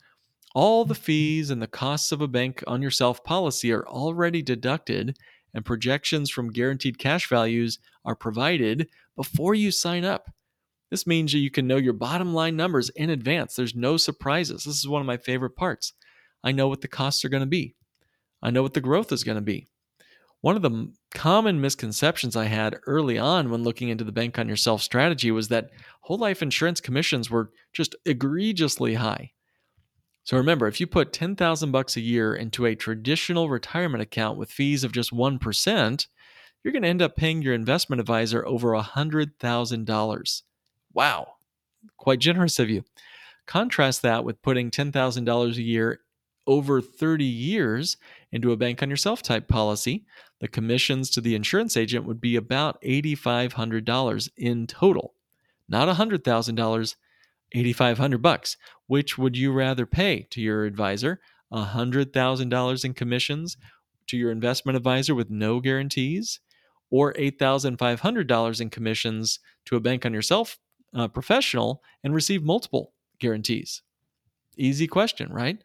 all 0.55 0.85
the 0.85 0.95
fees 0.95 1.49
and 1.49 1.61
the 1.61 1.67
costs 1.67 2.13
of 2.13 2.21
a 2.21 2.29
bank 2.29 2.63
on 2.65 2.81
yourself 2.81 3.23
policy 3.25 3.73
are 3.73 3.85
already 3.85 4.41
deducted, 4.41 5.17
and 5.53 5.65
projections 5.65 6.31
from 6.31 6.51
guaranteed 6.51 6.97
cash 6.97 7.27
values 7.27 7.77
are 8.05 8.15
provided 8.15 8.87
before 9.17 9.53
you 9.53 9.69
sign 9.69 10.05
up. 10.05 10.29
This 10.91 11.07
means 11.07 11.33
you 11.33 11.51
can 11.51 11.67
know 11.67 11.77
your 11.77 11.93
bottom 11.93 12.33
line 12.33 12.55
numbers 12.55 12.89
in 12.89 13.09
advance. 13.09 13.55
There's 13.55 13.75
no 13.75 13.97
surprises. 13.97 14.63
This 14.63 14.77
is 14.77 14.87
one 14.87 15.01
of 15.01 15.07
my 15.07 15.17
favorite 15.17 15.55
parts. 15.55 15.93
I 16.43 16.51
know 16.51 16.67
what 16.67 16.81
the 16.81 16.87
costs 16.87 17.25
are 17.25 17.29
going 17.29 17.41
to 17.41 17.47
be, 17.47 17.75
I 18.41 18.51
know 18.51 18.61
what 18.61 18.75
the 18.75 18.81
growth 18.81 19.11
is 19.11 19.23
going 19.23 19.37
to 19.37 19.41
be. 19.41 19.67
One 20.41 20.55
of 20.55 20.61
the 20.61 20.93
common 21.15 21.59
misconceptions 21.59 22.35
I 22.35 22.45
had 22.45 22.77
early 22.85 23.17
on 23.17 23.49
when 23.49 23.63
looking 23.63 23.89
into 23.89 24.03
the 24.03 24.11
bank 24.11 24.37
on 24.37 24.47
yourself 24.47 24.83
strategy 24.83 25.31
was 25.31 25.47
that 25.47 25.71
whole 26.01 26.19
life 26.19 26.43
insurance 26.43 26.79
commissions 26.79 27.31
were 27.31 27.49
just 27.73 27.95
egregiously 28.05 28.93
high. 28.93 29.31
So 30.23 30.37
remember, 30.37 30.67
if 30.67 30.79
you 30.79 30.85
put 30.85 31.13
10,000 31.13 31.71
bucks 31.71 31.97
a 31.97 32.01
year 32.01 32.35
into 32.35 32.67
a 32.67 32.75
traditional 32.75 33.49
retirement 33.49 34.03
account 34.03 34.37
with 34.37 34.51
fees 34.51 34.83
of 34.83 34.91
just 34.91 35.11
1%, 35.11 36.07
you're 36.63 36.71
going 36.71 36.83
to 36.83 36.89
end 36.89 37.01
up 37.01 37.15
paying 37.15 37.41
your 37.41 37.53
investment 37.55 37.99
advisor 37.99 38.45
over 38.45 38.69
$100,000. 38.69 40.41
Wow. 40.95 41.33
Quite 41.97 42.19
generous 42.19 42.57
of 42.57 42.69
you. 42.69 42.83
Contrast 43.45 44.01
that 44.01 44.23
with 44.23 44.41
putting 44.41 44.71
$10,000 44.71 45.55
a 45.55 45.61
year 45.61 45.99
over 46.47 46.81
30 46.81 47.25
years 47.25 47.97
into 48.31 48.51
a 48.51 48.57
bank 48.57 48.81
on 48.81 48.89
yourself 48.89 49.21
type 49.21 49.47
policy, 49.47 50.05
the 50.39 50.47
commissions 50.47 51.09
to 51.11 51.21
the 51.21 51.35
insurance 51.35 51.75
agent 51.75 52.05
would 52.05 52.21
be 52.21 52.35
about 52.35 52.81
$8,500 52.81 54.29
in 54.37 54.67
total. 54.67 55.13
Not 55.67 55.89
$100,000, 55.89 56.95
8500 57.51 58.21
bucks. 58.21 58.57
Which 58.87 59.17
would 59.17 59.37
you 59.37 59.51
rather 59.51 59.85
pay 59.85 60.27
to 60.31 60.41
your 60.41 60.65
advisor? 60.65 61.19
$100,000 61.51 62.85
in 62.85 62.93
commissions 62.93 63.57
to 64.07 64.17
your 64.17 64.31
investment 64.31 64.75
advisor 64.77 65.15
with 65.15 65.29
no 65.29 65.59
guarantees 65.59 66.39
or 66.89 67.13
$8,500 67.13 68.61
in 68.61 68.69
commissions 68.69 69.39
to 69.65 69.75
a 69.75 69.79
bank 69.79 70.05
on 70.05 70.13
yourself 70.13 70.57
uh, 70.95 71.07
professional 71.07 71.83
and 72.03 72.15
receive 72.15 72.43
multiple 72.43 72.93
guarantees? 73.19 73.81
Easy 74.57 74.87
question, 74.87 75.31
right? 75.31 75.61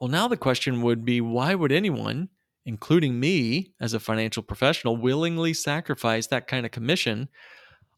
Well, 0.00 0.08
now 0.08 0.28
the 0.28 0.36
question 0.36 0.82
would 0.82 1.04
be 1.04 1.20
why 1.20 1.54
would 1.54 1.72
anyone, 1.72 2.30
including 2.64 3.20
me 3.20 3.72
as 3.80 3.92
a 3.92 4.00
financial 4.00 4.42
professional, 4.42 4.96
willingly 4.96 5.52
sacrifice 5.52 6.26
that 6.28 6.46
kind 6.46 6.64
of 6.64 6.72
commission 6.72 7.28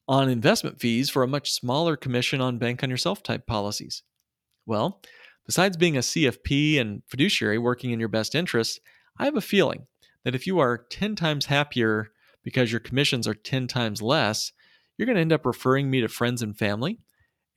on 0.09 0.29
investment 0.29 0.81
fees 0.81 1.09
for 1.09 1.23
a 1.23 1.29
much 1.29 1.53
smaller 1.53 1.97
commission 1.97 2.41
on 2.41 2.59
bank 2.59 2.83
on 2.83 2.91
yourself 2.91 3.23
type 3.23 3.47
policies? 3.47 4.03
Well, 4.67 5.01
besides 5.47 5.77
being 5.77 5.97
a 5.97 6.01
CFP 6.01 6.81
and 6.81 7.03
fiduciary 7.07 7.59
working 7.59 7.93
in 7.93 8.01
your 8.01 8.09
best 8.09 8.35
interests, 8.35 8.81
I 9.19 9.25
have 9.25 9.37
a 9.37 9.41
feeling 9.41 9.87
that 10.25 10.35
if 10.35 10.47
you 10.47 10.59
are 10.59 10.87
10 10.91 11.15
times 11.17 11.47
happier 11.47 12.11
because 12.43 12.73
your 12.73 12.81
commissions 12.81 13.27
are 13.29 13.35
10 13.35 13.69
times 13.69 14.03
less, 14.03 14.53
you're 15.03 15.07
going 15.07 15.17
to 15.17 15.23
end 15.23 15.33
up 15.33 15.45
referring 15.45 15.91
me 15.91 16.01
to 16.01 16.09
friends 16.09 16.43
and 16.43 16.57
family. 16.57 17.01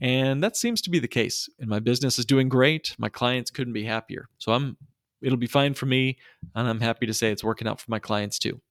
And 0.02 0.44
that 0.44 0.58
seems 0.58 0.82
to 0.82 0.90
be 0.90 1.00
the 1.00 1.08
case. 1.08 1.48
And 1.60 1.70
my 1.70 1.80
business 1.80 2.20
is 2.20 2.26
doing 2.26 2.50
great. 2.50 2.96
My 2.98 3.10
clients 3.10 3.52
couldn't 3.52 3.74
be 3.74 3.86
happier. 3.86 4.28
So 4.40 4.52
I'm 4.52 4.78
it'll 5.22 5.38
be 5.38 5.48
fine 5.48 5.74
for 5.74 5.86
me, 5.86 6.18
and 6.54 6.68
I'm 6.68 6.82
happy 6.82 7.06
to 7.06 7.14
say 7.14 7.32
it's 7.32 7.44
working 7.44 7.68
out 7.68 7.80
for 7.80 7.90
my 7.90 8.00
clients 8.00 8.38
too. 8.38 8.62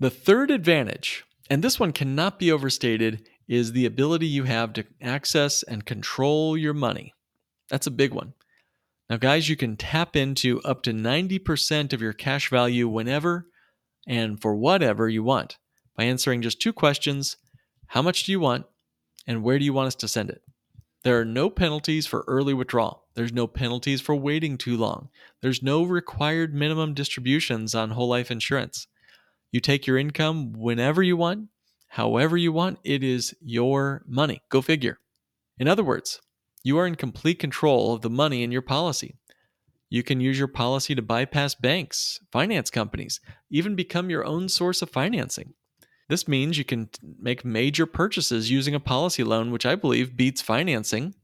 The 0.00 0.10
third 0.10 0.50
advantage 0.50 1.24
and 1.50 1.64
this 1.64 1.80
one 1.80 1.92
cannot 1.92 2.38
be 2.38 2.52
overstated, 2.52 3.26
is 3.46 3.72
the 3.72 3.86
ability 3.86 4.26
you 4.26 4.44
have 4.44 4.74
to 4.74 4.84
access 5.00 5.62
and 5.62 5.86
control 5.86 6.56
your 6.56 6.74
money. 6.74 7.14
That's 7.70 7.86
a 7.86 7.92
big 7.92 8.12
one. 8.12 8.34
Now, 9.08 9.16
guys, 9.16 9.48
you 9.48 9.56
can 9.56 9.76
tap 9.76 10.16
into 10.16 10.60
up 10.62 10.82
to 10.82 10.92
90% 10.92 11.94
of 11.94 12.02
your 12.02 12.12
cash 12.12 12.50
value 12.50 12.86
whenever 12.88 13.46
and 14.06 14.40
for 14.40 14.54
whatever 14.54 15.08
you 15.08 15.22
want 15.22 15.56
by 15.96 16.04
answering 16.04 16.42
just 16.42 16.60
two 16.60 16.74
questions 16.74 17.38
How 17.88 18.02
much 18.02 18.24
do 18.24 18.32
you 18.32 18.40
want? 18.40 18.66
And 19.26 19.42
where 19.42 19.58
do 19.58 19.64
you 19.64 19.72
want 19.72 19.88
us 19.88 19.94
to 19.96 20.08
send 20.08 20.30
it? 20.30 20.42
There 21.04 21.18
are 21.18 21.24
no 21.24 21.48
penalties 21.48 22.06
for 22.06 22.24
early 22.26 22.52
withdrawal. 22.52 23.06
There's 23.14 23.32
no 23.32 23.46
penalties 23.46 24.00
for 24.00 24.14
waiting 24.14 24.58
too 24.58 24.76
long. 24.76 25.08
There's 25.40 25.62
no 25.62 25.82
required 25.82 26.54
minimum 26.54 26.92
distributions 26.92 27.74
on 27.74 27.90
whole 27.90 28.08
life 28.08 28.30
insurance. 28.30 28.88
You 29.50 29.60
take 29.60 29.86
your 29.86 29.96
income 29.96 30.52
whenever 30.52 31.02
you 31.02 31.16
want, 31.16 31.48
however 31.88 32.36
you 32.36 32.52
want. 32.52 32.78
It 32.84 33.02
is 33.02 33.34
your 33.40 34.04
money. 34.06 34.42
Go 34.50 34.60
figure. 34.60 34.98
In 35.58 35.66
other 35.66 35.84
words, 35.84 36.20
you 36.62 36.78
are 36.78 36.86
in 36.86 36.94
complete 36.94 37.38
control 37.38 37.94
of 37.94 38.02
the 38.02 38.10
money 38.10 38.42
in 38.42 38.52
your 38.52 38.62
policy. 38.62 39.14
You 39.88 40.02
can 40.02 40.20
use 40.20 40.38
your 40.38 40.48
policy 40.48 40.94
to 40.94 41.00
bypass 41.00 41.54
banks, 41.54 42.20
finance 42.30 42.68
companies, 42.68 43.20
even 43.50 43.74
become 43.74 44.10
your 44.10 44.26
own 44.26 44.50
source 44.50 44.82
of 44.82 44.90
financing. 44.90 45.54
This 46.08 46.26
means 46.26 46.56
you 46.56 46.64
can 46.64 46.88
make 47.20 47.44
major 47.44 47.84
purchases 47.84 48.50
using 48.50 48.74
a 48.74 48.80
policy 48.80 49.22
loan, 49.22 49.50
which 49.50 49.66
I 49.66 49.74
believe 49.74 50.16
beats 50.16 50.40
financing, 50.40 51.14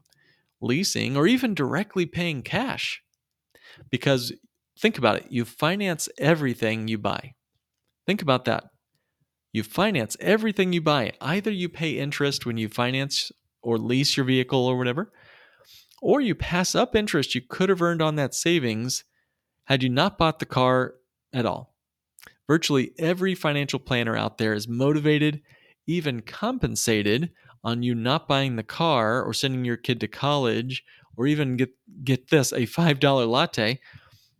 leasing, 0.61 1.17
or 1.17 1.25
even 1.25 1.55
directly 1.55 2.05
paying 2.05 2.43
cash. 2.43 3.01
Because 3.89 4.31
think 4.79 4.97
about 4.97 5.17
it, 5.17 5.25
you 5.29 5.43
finance 5.43 6.07
everything 6.19 6.87
you 6.87 6.97
buy. 6.97 7.33
Think 8.05 8.21
about 8.21 8.45
that. 8.45 8.65
You 9.51 9.63
finance 9.63 10.15
everything 10.19 10.73
you 10.73 10.81
buy. 10.81 11.13
Either 11.19 11.51
you 11.51 11.69
pay 11.69 11.91
interest 11.91 12.45
when 12.45 12.57
you 12.57 12.69
finance 12.69 13.31
or 13.63 13.77
lease 13.77 14.15
your 14.15 14.25
vehicle 14.25 14.65
or 14.65 14.77
whatever, 14.77 15.11
or 16.01 16.21
you 16.21 16.35
pass 16.35 16.75
up 16.75 16.95
interest 16.95 17.33
you 17.33 17.41
could 17.41 17.69
have 17.69 17.81
earned 17.81 18.01
on 18.01 18.15
that 18.15 18.35
savings 18.35 19.03
had 19.65 19.81
you 19.81 19.89
not 19.89 20.17
bought 20.17 20.39
the 20.39 20.45
car 20.45 20.95
at 21.33 21.45
all. 21.45 21.74
Virtually 22.47 22.91
every 22.99 23.35
financial 23.35 23.79
planner 23.79 24.15
out 24.15 24.37
there 24.37 24.53
is 24.53 24.67
motivated, 24.67 25.41
even 25.87 26.21
compensated 26.21 27.31
on 27.63 27.81
you 27.81 27.95
not 27.95 28.27
buying 28.27 28.55
the 28.55 28.63
car 28.63 29.23
or 29.23 29.33
sending 29.33 29.65
your 29.65 29.77
kid 29.77 29.99
to 29.99 30.07
college 30.07 30.83
or 31.17 31.25
even 31.27 31.57
get 31.57 31.71
get 32.03 32.29
this 32.29 32.51
a 32.51 32.61
$5 32.61 33.27
latte. 33.27 33.79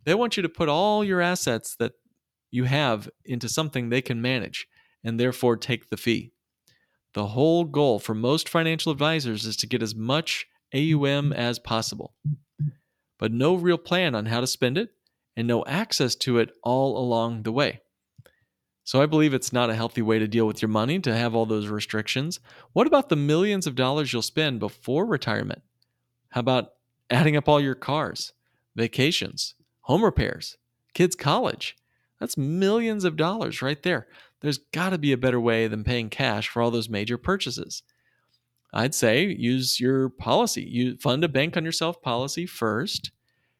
They 0.04 0.14
want 0.14 0.36
you 0.36 0.42
to 0.42 0.48
put 0.48 0.68
all 0.68 1.02
your 1.04 1.20
assets 1.20 1.74
that 1.76 1.92
you 2.50 2.64
have 2.64 3.08
into 3.24 3.48
something 3.48 3.88
they 3.88 4.02
can 4.02 4.22
manage 4.22 4.68
and 5.02 5.18
therefore 5.18 5.56
take 5.56 5.90
the 5.90 5.96
fee. 5.96 6.32
The 7.14 7.28
whole 7.28 7.64
goal 7.64 7.98
for 7.98 8.14
most 8.14 8.48
financial 8.48 8.92
advisors 8.92 9.46
is 9.46 9.56
to 9.58 9.66
get 9.66 9.82
as 9.82 9.94
much 9.94 10.46
AUM 10.74 11.32
as 11.32 11.58
possible, 11.58 12.14
but 13.18 13.32
no 13.32 13.54
real 13.54 13.78
plan 13.78 14.14
on 14.14 14.26
how 14.26 14.40
to 14.40 14.46
spend 14.46 14.78
it 14.78 14.90
and 15.36 15.48
no 15.48 15.64
access 15.64 16.14
to 16.16 16.38
it 16.38 16.50
all 16.62 16.98
along 16.98 17.42
the 17.42 17.52
way. 17.52 17.80
So 18.86 19.02
I 19.02 19.06
believe 19.06 19.34
it's 19.34 19.52
not 19.52 19.68
a 19.68 19.74
healthy 19.74 20.00
way 20.00 20.20
to 20.20 20.28
deal 20.28 20.46
with 20.46 20.62
your 20.62 20.68
money 20.68 21.00
to 21.00 21.12
have 21.12 21.34
all 21.34 21.44
those 21.44 21.66
restrictions. 21.66 22.38
What 22.72 22.86
about 22.86 23.08
the 23.08 23.16
millions 23.16 23.66
of 23.66 23.74
dollars 23.74 24.12
you'll 24.12 24.22
spend 24.22 24.60
before 24.60 25.04
retirement? 25.04 25.62
How 26.30 26.38
about 26.38 26.68
adding 27.10 27.36
up 27.36 27.48
all 27.48 27.60
your 27.60 27.74
cars, 27.74 28.32
vacations, 28.76 29.54
home 29.80 30.04
repairs, 30.04 30.56
kids' 30.94 31.16
college? 31.16 31.76
That's 32.20 32.36
millions 32.36 33.02
of 33.02 33.16
dollars 33.16 33.60
right 33.60 33.82
there. 33.82 34.06
There's 34.40 34.58
got 34.72 34.90
to 34.90 34.98
be 34.98 35.10
a 35.10 35.18
better 35.18 35.40
way 35.40 35.66
than 35.66 35.82
paying 35.82 36.08
cash 36.08 36.48
for 36.48 36.62
all 36.62 36.70
those 36.70 36.88
major 36.88 37.18
purchases. 37.18 37.82
I'd 38.72 38.94
say 38.94 39.24
use 39.24 39.80
your 39.80 40.10
policy. 40.10 40.62
You 40.62 40.96
fund 40.96 41.24
a 41.24 41.28
bank 41.28 41.56
on 41.56 41.64
yourself 41.64 42.00
policy 42.02 42.46
first, 42.46 43.10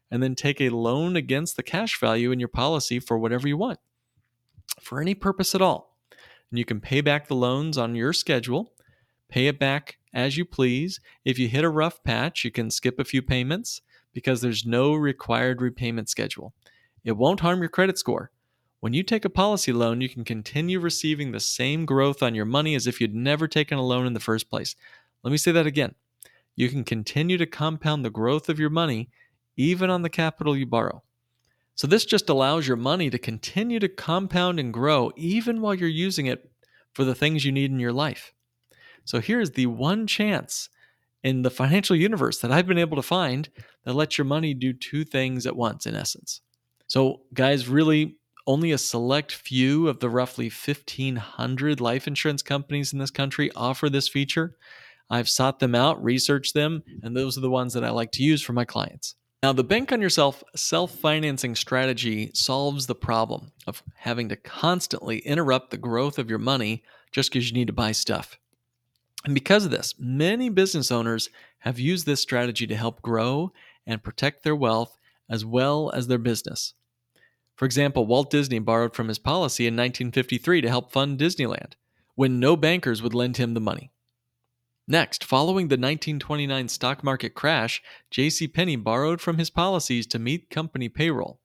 and 0.09 0.23
then 0.23 0.37
take 0.37 0.61
a 0.61 0.69
loan 0.69 1.17
against 1.17 1.57
the 1.57 1.65
cash 1.65 1.99
value 1.99 2.31
in 2.31 2.39
your 2.39 2.49
policy 2.49 3.01
for 3.01 3.19
whatever 3.19 3.49
you 3.49 3.57
want, 3.57 3.81
for 4.87 5.01
any 5.01 5.15
purpose 5.15 5.55
at 5.55 5.61
all. 5.61 5.97
And 6.51 6.59
you 6.59 6.65
can 6.65 6.81
pay 6.81 7.01
back 7.01 7.27
the 7.27 7.35
loans 7.35 7.77
on 7.77 7.97
your 7.97 8.13
schedule, 8.13 8.73
pay 9.29 9.49
it 9.49 9.59
back 9.59 9.99
as 10.15 10.37
you 10.37 10.45
please. 10.45 11.01
If 11.25 11.39
you 11.39 11.49
hit 11.49 11.65
a 11.65 11.69
rough 11.69 12.03
patch, 12.05 12.45
you 12.45 12.53
can 12.53 12.71
skip 12.71 13.01
a 13.01 13.05
few 13.05 13.21
payments 13.21 13.83
because 14.15 14.41
there's 14.41 14.65
no 14.65 14.95
required 14.95 15.61
repayment 15.61 16.09
schedule. 16.09 16.55
It 17.05 17.17
won't 17.17 17.41
harm 17.41 17.61
your 17.61 17.69
credit 17.69 17.99
score. 17.99 18.31
When 18.81 18.93
you 18.93 19.03
take 19.03 19.25
a 19.25 19.31
policy 19.31 19.73
loan, 19.73 20.01
you 20.01 20.09
can 20.09 20.25
continue 20.25 20.79
receiving 20.79 21.33
the 21.33 21.41
same 21.41 21.85
growth 21.85 22.23
on 22.23 22.35
your 22.35 22.45
money 22.45 22.77
as 22.77 22.87
if 22.87 23.01
you'd 23.01 23.15
never 23.15 23.49
taken 23.49 23.79
a 23.79 23.85
loan 23.85 24.07
in 24.07 24.13
the 24.13 24.21
first 24.21 24.49
place. 24.49 24.77
Let 25.25 25.33
me 25.33 25.37
say 25.39 25.51
that 25.53 25.67
again. 25.67 25.97
You 26.55 26.69
can 26.69 26.85
continue 26.85 27.37
to 27.39 27.47
compound 27.47 28.05
the 28.05 28.11
growth 28.11 28.49
of 28.49 28.61
your 28.61 28.71
money 28.71 29.11
even 29.57 29.91
on 29.91 30.03
the 30.03 30.11
capital 30.11 30.57
you 30.57 30.67
borrow. 30.67 31.03
So, 31.77 31.87
this 31.87 32.05
just 32.05 32.29
allows 32.29 32.67
your 32.67 32.77
money 32.77 33.11
to 33.11 33.19
continue 33.19 33.79
to 33.79 33.89
compound 33.89 34.59
and 34.59 34.73
grow 34.73 35.13
even 35.15 35.61
while 35.61 35.75
you're 35.75 35.89
using 35.89 36.27
it 36.27 36.51
for 36.93 37.05
the 37.05 37.15
things 37.15 37.45
you 37.45 37.53
need 37.53 37.71
in 37.71 37.79
your 37.79 37.93
life. 37.93 38.33
So, 39.05 39.21
here's 39.21 39.53
the 39.53 39.67
one 39.67 40.07
chance 40.07 40.71
in 41.23 41.43
the 41.43 41.51
financial 41.51 41.95
universe 41.95 42.39
that 42.39 42.51
I've 42.51 42.67
been 42.67 42.79
able 42.79 42.97
to 42.97 43.03
find 43.03 43.49
that 43.85 43.95
lets 43.95 44.17
your 44.17 44.25
money 44.25 44.55
do 44.55 44.73
two 44.73 45.05
things 45.05 45.47
at 45.47 45.57
once, 45.57 45.87
in 45.87 45.95
essence. 45.95 46.41
So, 46.87 47.23
guys, 47.35 47.69
really 47.69 48.17
only 48.47 48.73
a 48.73 48.79
select 48.79 49.33
few 49.33 49.89
of 49.89 50.01
the 50.01 50.09
roughly 50.09 50.49
1,500 50.49 51.81
life 51.81 52.07
insurance 52.07 52.43
companies 52.43 52.93
in 52.93 52.99
this 52.99 53.11
country 53.11 53.51
offer 53.57 53.91
this 53.91 54.09
feature. 54.09 54.57
I've 55.11 55.29
sought 55.29 55.59
them 55.59 55.75
out, 55.75 56.03
researched 56.03 56.55
them, 56.55 56.83
and 57.03 57.17
those 57.17 57.37
are 57.37 57.43
the 57.43 57.51
ones 57.51 57.75
that 57.75 57.85
I 57.85 57.91
like 57.91 58.13
to 58.13 58.23
use 58.23 58.43
for 58.43 58.53
my 58.53 58.65
clients. 58.65 59.15
Now, 59.43 59.53
the 59.53 59.65
Bank 59.65 59.93
on 59.93 60.01
Yourself 60.01 60.43
self 60.55 60.93
financing 60.93 61.55
strategy 61.55 62.31
solves 62.35 62.87
the 62.87 62.95
problem 62.95 63.53
of 63.67 63.83
having 63.97 64.29
to 64.31 64.37
constantly 64.37 65.19
interrupt 65.19 65.71
the 65.71 65.77
growth 65.77 66.19
of 66.19 66.31
your 66.31 66.39
money 66.39 66.83
just 67.13 67.31
because 67.31 67.49
you 67.49 67.55
need 67.55 67.67
to 67.67 67.73
buy 67.73 67.93
stuff. 67.93 68.39
And 69.25 69.35
because 69.35 69.65
of 69.65 69.71
this, 69.71 69.95
many 69.99 70.49
business 70.49 70.91
owners 70.91 71.29
have 71.61 71.79
used 71.79 72.07
this 72.07 72.21
strategy 72.21 72.67
to 72.67 72.77
help 72.77 73.03
grow 73.03 73.53
and 73.87 74.03
protect 74.03 74.43
their 74.43 74.57
wealth 74.57 74.97
as 75.29 75.45
well 75.45 75.91
as 75.93 76.07
their 76.07 76.19
business. 76.19 76.75
For 77.57 77.65
example, 77.65 78.07
Walt 78.07 78.31
Disney 78.31 78.59
borrowed 78.59 78.95
from 78.95 79.09
his 79.09 79.19
policy 79.19 79.67
in 79.67 79.75
1953 79.75 80.61
to 80.61 80.69
help 80.69 80.93
fund 80.93 81.19
Disneyland, 81.19 81.73
when 82.15 82.39
no 82.39 82.55
bankers 82.57 83.03
would 83.03 83.15
lend 83.15 83.39
him 83.39 83.55
the 83.55 83.61
money. 83.61 83.91
Next, 84.89 85.25
following 85.25 85.67
the 85.67 85.75
1929 85.75 86.69
stock 86.69 87.03
market 87.03 87.35
crash, 87.35 87.83
J.C. 88.13 88.47
Penney 88.47 88.77
borrowed 88.77 89.21
from 89.21 89.37
his 89.37 89.51
policies 89.51 90.07
to 90.07 90.21
meet 90.21 90.49
company 90.49 90.89
payroll. 90.89 91.41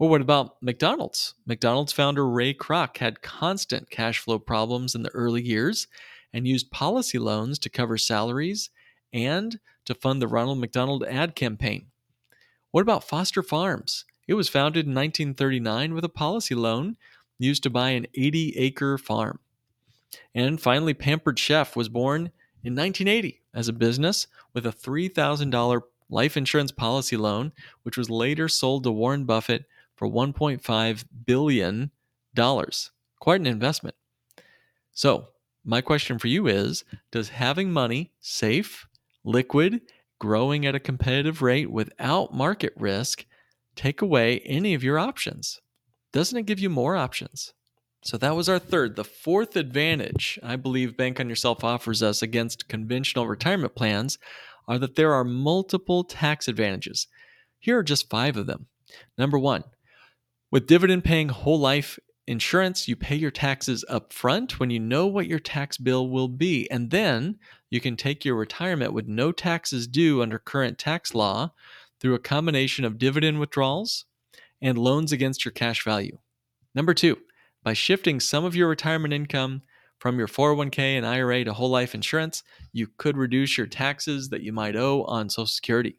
Or 0.00 0.08
what 0.08 0.20
about 0.20 0.60
McDonald's? 0.60 1.34
McDonald's 1.46 1.92
founder 1.92 2.28
Ray 2.28 2.52
Kroc 2.54 2.96
had 2.98 3.22
constant 3.22 3.90
cash 3.90 4.18
flow 4.18 4.40
problems 4.40 4.96
in 4.96 5.04
the 5.04 5.10
early 5.10 5.40
years 5.40 5.86
and 6.32 6.48
used 6.48 6.72
policy 6.72 7.18
loans 7.18 7.60
to 7.60 7.70
cover 7.70 7.96
salaries 7.96 8.70
and 9.12 9.60
to 9.84 9.94
fund 9.94 10.20
the 10.20 10.26
Ronald 10.26 10.58
McDonald 10.58 11.04
ad 11.04 11.36
campaign. 11.36 11.86
What 12.72 12.82
about 12.82 13.04
Foster 13.04 13.42
Farms? 13.42 14.04
It 14.26 14.34
was 14.34 14.48
founded 14.48 14.84
in 14.84 14.94
1939 14.94 15.94
with 15.94 16.04
a 16.04 16.08
policy 16.08 16.56
loan 16.56 16.96
used 17.38 17.62
to 17.62 17.70
buy 17.70 17.90
an 17.90 18.08
80 18.16 18.54
acre 18.56 18.98
farm. 18.98 19.38
And 20.34 20.60
finally, 20.60 20.92
Pampered 20.92 21.38
Chef 21.38 21.76
was 21.76 21.88
born 21.88 22.32
in 22.68 22.74
1980 22.74 23.40
as 23.54 23.68
a 23.68 23.72
business 23.72 24.26
with 24.52 24.66
a 24.66 24.72
$3,000 24.72 25.80
life 26.10 26.36
insurance 26.36 26.70
policy 26.70 27.16
loan, 27.16 27.50
which 27.82 27.96
was 27.96 28.10
later 28.10 28.46
sold 28.46 28.84
to 28.84 28.92
Warren 28.92 29.24
Buffett 29.24 29.64
for 29.96 30.06
$1.5 30.06 31.04
billion. 31.24 31.90
Quite 32.36 33.40
an 33.40 33.46
investment. 33.46 33.96
So, 34.92 35.28
my 35.64 35.80
question 35.80 36.18
for 36.18 36.28
you 36.28 36.46
is 36.46 36.84
Does 37.10 37.30
having 37.30 37.72
money 37.72 38.12
safe, 38.20 38.86
liquid, 39.24 39.80
growing 40.18 40.66
at 40.66 40.74
a 40.74 40.80
competitive 40.80 41.40
rate 41.40 41.70
without 41.70 42.34
market 42.34 42.74
risk 42.76 43.24
take 43.76 44.02
away 44.02 44.40
any 44.40 44.74
of 44.74 44.84
your 44.84 44.98
options? 44.98 45.62
Doesn't 46.12 46.38
it 46.38 46.46
give 46.46 46.60
you 46.60 46.68
more 46.68 46.96
options? 46.96 47.54
So 48.02 48.16
that 48.18 48.36
was 48.36 48.48
our 48.48 48.58
third. 48.58 48.96
The 48.96 49.04
fourth 49.04 49.56
advantage 49.56 50.38
I 50.42 50.56
believe 50.56 50.96
Bank 50.96 51.18
on 51.20 51.28
Yourself 51.28 51.64
offers 51.64 52.02
us 52.02 52.22
against 52.22 52.68
conventional 52.68 53.26
retirement 53.26 53.74
plans 53.74 54.18
are 54.66 54.78
that 54.78 54.94
there 54.94 55.12
are 55.12 55.24
multiple 55.24 56.04
tax 56.04 56.46
advantages. 56.46 57.08
Here 57.58 57.78
are 57.78 57.82
just 57.82 58.08
five 58.08 58.36
of 58.36 58.46
them. 58.46 58.66
Number 59.16 59.38
one, 59.38 59.64
with 60.50 60.66
dividend 60.66 61.04
paying 61.04 61.28
whole 61.28 61.58
life 61.58 61.98
insurance, 62.26 62.86
you 62.86 62.94
pay 62.94 63.16
your 63.16 63.30
taxes 63.30 63.84
up 63.88 64.12
front 64.12 64.60
when 64.60 64.70
you 64.70 64.78
know 64.78 65.06
what 65.06 65.26
your 65.26 65.38
tax 65.38 65.76
bill 65.76 66.08
will 66.08 66.28
be. 66.28 66.70
And 66.70 66.90
then 66.90 67.38
you 67.70 67.80
can 67.80 67.96
take 67.96 68.24
your 68.24 68.36
retirement 68.36 68.92
with 68.92 69.08
no 69.08 69.32
taxes 69.32 69.86
due 69.86 70.22
under 70.22 70.38
current 70.38 70.78
tax 70.78 71.14
law 71.14 71.52
through 72.00 72.14
a 72.14 72.20
combination 72.20 72.84
of 72.84 72.98
dividend 72.98 73.40
withdrawals 73.40 74.04
and 74.62 74.78
loans 74.78 75.12
against 75.12 75.44
your 75.44 75.52
cash 75.52 75.82
value. 75.84 76.18
Number 76.74 76.94
two, 76.94 77.18
by 77.68 77.74
shifting 77.74 78.18
some 78.18 78.46
of 78.46 78.56
your 78.56 78.66
retirement 78.66 79.12
income 79.12 79.60
from 79.98 80.18
your 80.18 80.26
401k 80.26 80.96
and 80.96 81.04
IRA 81.04 81.44
to 81.44 81.52
whole 81.52 81.68
life 81.68 81.94
insurance, 81.94 82.42
you 82.72 82.86
could 82.96 83.14
reduce 83.14 83.58
your 83.58 83.66
taxes 83.66 84.30
that 84.30 84.40
you 84.40 84.54
might 84.54 84.74
owe 84.74 85.02
on 85.02 85.28
Social 85.28 85.44
Security. 85.44 85.98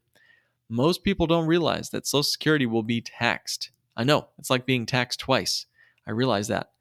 Most 0.68 1.04
people 1.04 1.28
don't 1.28 1.46
realize 1.46 1.92
that 1.92 2.08
Social 2.08 2.24
Security 2.24 2.66
will 2.66 2.82
be 2.82 3.02
taxed. 3.02 3.70
I 3.96 4.04
know, 4.04 4.30
it's 4.40 4.50
like 4.50 4.66
being 4.66 4.88
taxed 4.88 5.20
twice. 5.20 5.68
I 6.08 6.12
realize 6.12 6.48
that. 6.48 6.72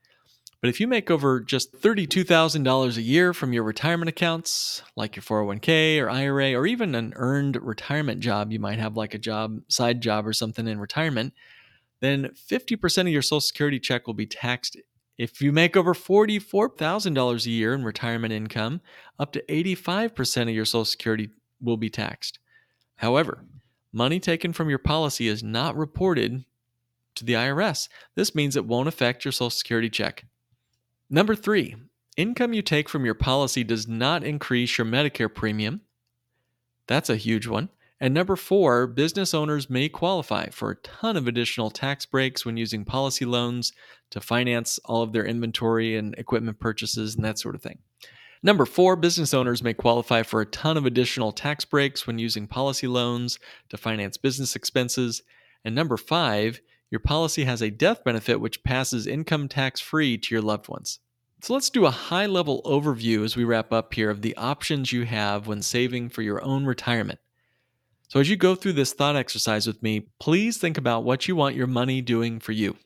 But 0.62 0.71
if 0.71 0.80
you 0.80 0.87
make 0.87 1.11
over 1.11 1.38
just 1.38 1.75
$32,000 1.75 2.97
a 2.97 3.02
year 3.02 3.35
from 3.35 3.52
your 3.52 3.64
retirement 3.64 4.09
accounts, 4.09 4.83
like 4.97 5.16
your 5.16 5.23
401k 5.23 6.00
or 6.00 6.09
IRA, 6.09 6.54
or 6.54 6.66
even 6.66 6.95
an 6.95 7.12
earned 7.16 7.57
retirement 7.57 8.21
job, 8.21 8.52
you 8.52 8.59
might 8.59 8.78
have 8.78 8.97
like 8.97 9.12
a 9.12 9.18
job, 9.18 9.61
side 9.68 10.00
job 10.00 10.26
or 10.26 10.33
something 10.33 10.66
in 10.66 10.80
retirement, 10.80 11.35
then 12.00 12.31
50% 12.50 12.99
of 13.02 13.09
your 13.09 13.23
Social 13.23 13.40
Security 13.40 13.81
check 13.81 14.07
will 14.07 14.14
be 14.14 14.26
taxed. 14.26 14.76
If 15.17 15.43
you 15.43 15.50
make 15.50 15.76
over 15.76 15.95
$44,000 15.95 17.47
a 17.47 17.50
year 17.50 17.75
in 17.75 17.85
retirement 17.85 18.33
income, 18.33 18.81
up 19.19 19.33
to 19.33 19.43
85% 19.49 20.43
of 20.43 20.49
your 20.50 20.64
Social 20.64 20.85
Security 20.85 21.31
will 21.61 21.76
be 21.76 21.90
taxed. 21.90 22.38
However, 22.97 23.45
money 23.93 24.21
taken 24.21 24.52
from 24.52 24.69
your 24.69 24.78
policy 24.78 25.26
is 25.26 25.43
not 25.43 25.76
reported 25.76 26.45
to 27.17 27.25
the 27.25 27.33
IRS. 27.33 27.88
This 28.14 28.35
means 28.35 28.55
it 28.55 28.67
won't 28.67 28.88
affect 28.88 29.25
your 29.25 29.33
Social 29.33 29.50
Security 29.50 29.90
check. 29.90 30.25
Number 31.11 31.35
three, 31.35 31.75
income 32.17 32.52
you 32.52 32.62
take 32.62 32.88
from 32.88 33.05
your 33.05 33.14
policy 33.14 33.64
does 33.64 33.88
not 33.88 34.23
increase 34.23 34.78
your 34.78 34.87
Medicare 34.87 35.35
premium. 35.35 35.81
That's 36.87 37.11
a 37.11 37.17
huge 37.17 37.47
one. 37.47 37.71
And 38.00 38.14
number 38.14 38.37
four, 38.37 38.87
business 38.87 39.35
owners 39.35 39.69
may 39.69 39.88
qualify 39.88 40.50
for 40.50 40.71
a 40.71 40.76
ton 40.76 41.17
of 41.17 41.26
additional 41.26 41.71
tax 41.71 42.07
breaks 42.07 42.47
when 42.47 42.57
using 42.57 42.85
policy 42.85 43.25
loans 43.25 43.73
to 44.11 44.21
finance 44.21 44.78
all 44.85 45.02
of 45.02 45.12
their 45.12 45.26
inventory 45.26 45.97
and 45.97 46.14
equipment 46.17 46.61
purchases 46.61 47.17
and 47.17 47.25
that 47.25 47.40
sort 47.40 47.57
of 47.57 47.62
thing. 47.62 47.78
Number 48.41 48.65
four, 48.65 48.95
business 48.95 49.34
owners 49.34 49.65
may 49.65 49.75
qualify 49.75 50.23
for 50.23 50.41
a 50.41 50.47
ton 50.47 50.76
of 50.76 50.87
additional 50.87 51.32
tax 51.32 51.65
breaks 51.65 52.06
when 52.06 52.21
using 52.21 52.47
policy 52.47 52.87
loans 52.87 53.41
to 53.69 53.76
finance 53.76 54.17
business 54.17 54.54
expenses. 54.54 55.23
And 55.65 55.75
number 55.75 55.97
five, 55.97 56.61
your 56.91 57.00
policy 57.00 57.45
has 57.45 57.61
a 57.61 57.71
death 57.71 58.04
benefit 58.04 58.41
which 58.41 58.63
passes 58.63 59.08
income 59.08 59.49
tax 59.49 59.80
free 59.80 60.17
to 60.19 60.34
your 60.34 60.43
loved 60.43 60.69
ones. 60.69 61.00
So 61.43 61.52
let's 61.52 61.71
do 61.71 61.84
a 61.84 61.91
high 61.91 62.26
level 62.26 62.63
overview 62.65 63.25
as 63.25 63.37
we 63.37 63.45
wrap 63.45 63.73
up 63.73 63.93
here 63.93 64.11
of 64.11 64.23
the 64.23 64.37
options 64.37 64.93
you 64.93 65.04
have 65.04 65.49
when 65.49 65.61
saving 65.61 66.08
for 66.11 66.23
your 66.23 66.43
own 66.43 66.65
retirement. 66.65 67.19
So, 68.08 68.21
as 68.21 68.30
you 68.30 68.36
go 68.36 68.54
through 68.54 68.73
this 68.73 68.94
thought 68.94 69.16
exercise 69.16 69.66
with 69.66 69.82
me, 69.82 70.08
please 70.18 70.56
think 70.56 70.78
about 70.78 71.04
what 71.04 71.28
you 71.28 71.36
want 71.36 71.56
your 71.56 71.66
money 71.66 72.00
doing 72.00 72.40
for 72.40 72.52
you. 72.52 72.76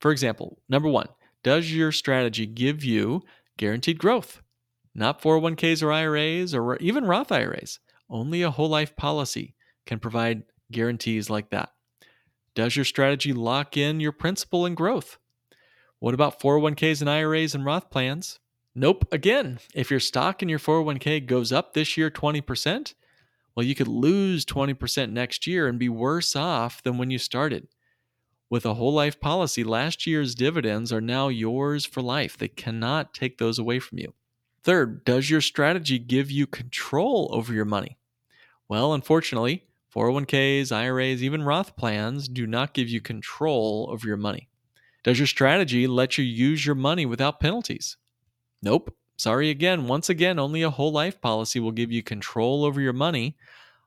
For 0.00 0.10
example, 0.10 0.58
number 0.68 0.88
one, 0.88 1.08
does 1.44 1.72
your 1.72 1.92
strategy 1.92 2.46
give 2.46 2.82
you 2.82 3.22
guaranteed 3.56 3.98
growth? 3.98 4.42
Not 4.94 5.22
401ks 5.22 5.82
or 5.82 5.92
IRAs 5.92 6.54
or 6.54 6.76
even 6.78 7.04
Roth 7.04 7.30
IRAs. 7.30 7.78
Only 8.10 8.42
a 8.42 8.50
whole 8.50 8.68
life 8.68 8.96
policy 8.96 9.54
can 9.86 10.00
provide 10.00 10.42
guarantees 10.70 11.30
like 11.30 11.50
that. 11.50 11.70
Does 12.54 12.76
your 12.76 12.84
strategy 12.84 13.32
lock 13.32 13.76
in 13.76 14.00
your 14.00 14.12
principal 14.12 14.66
and 14.66 14.76
growth? 14.76 15.18
What 16.00 16.14
about 16.14 16.40
401ks 16.40 17.00
and 17.00 17.08
IRAs 17.08 17.54
and 17.54 17.64
Roth 17.64 17.90
plans? 17.90 18.40
Nope. 18.74 19.06
Again, 19.12 19.60
if 19.74 19.90
your 19.90 20.00
stock 20.00 20.42
in 20.42 20.48
your 20.48 20.58
401k 20.58 21.26
goes 21.26 21.52
up 21.52 21.74
this 21.74 21.96
year 21.96 22.10
20%, 22.10 22.94
well, 23.54 23.64
you 23.64 23.74
could 23.74 23.88
lose 23.88 24.44
20% 24.44 25.10
next 25.10 25.46
year 25.46 25.68
and 25.68 25.78
be 25.78 25.88
worse 25.88 26.34
off 26.34 26.82
than 26.82 26.98
when 26.98 27.10
you 27.10 27.18
started. 27.18 27.68
With 28.48 28.66
a 28.66 28.74
whole 28.74 28.92
life 28.92 29.20
policy, 29.20 29.64
last 29.64 30.06
year's 30.06 30.34
dividends 30.34 30.92
are 30.92 31.00
now 31.00 31.28
yours 31.28 31.86
for 31.86 32.02
life. 32.02 32.36
They 32.36 32.48
cannot 32.48 33.14
take 33.14 33.38
those 33.38 33.58
away 33.58 33.78
from 33.78 33.98
you. 33.98 34.14
Third, 34.62 35.04
does 35.04 35.30
your 35.30 35.40
strategy 35.40 35.98
give 35.98 36.30
you 36.30 36.46
control 36.46 37.30
over 37.32 37.52
your 37.52 37.64
money? 37.64 37.98
Well, 38.68 38.94
unfortunately, 38.94 39.64
401ks, 39.94 40.70
IRAs, 40.70 41.22
even 41.22 41.42
Roth 41.42 41.76
plans 41.76 42.28
do 42.28 42.46
not 42.46 42.72
give 42.72 42.88
you 42.88 43.00
control 43.00 43.88
over 43.90 44.06
your 44.06 44.16
money. 44.16 44.48
Does 45.02 45.18
your 45.18 45.26
strategy 45.26 45.86
let 45.86 46.16
you 46.16 46.24
use 46.24 46.64
your 46.64 46.74
money 46.74 47.04
without 47.04 47.40
penalties? 47.40 47.96
Nope. 48.62 48.94
Sorry 49.16 49.50
again. 49.50 49.86
Once 49.86 50.08
again, 50.08 50.38
only 50.38 50.62
a 50.62 50.70
whole 50.70 50.92
life 50.92 51.20
policy 51.20 51.60
will 51.60 51.72
give 51.72 51.92
you 51.92 52.02
control 52.02 52.64
over 52.64 52.80
your 52.80 52.92
money. 52.92 53.36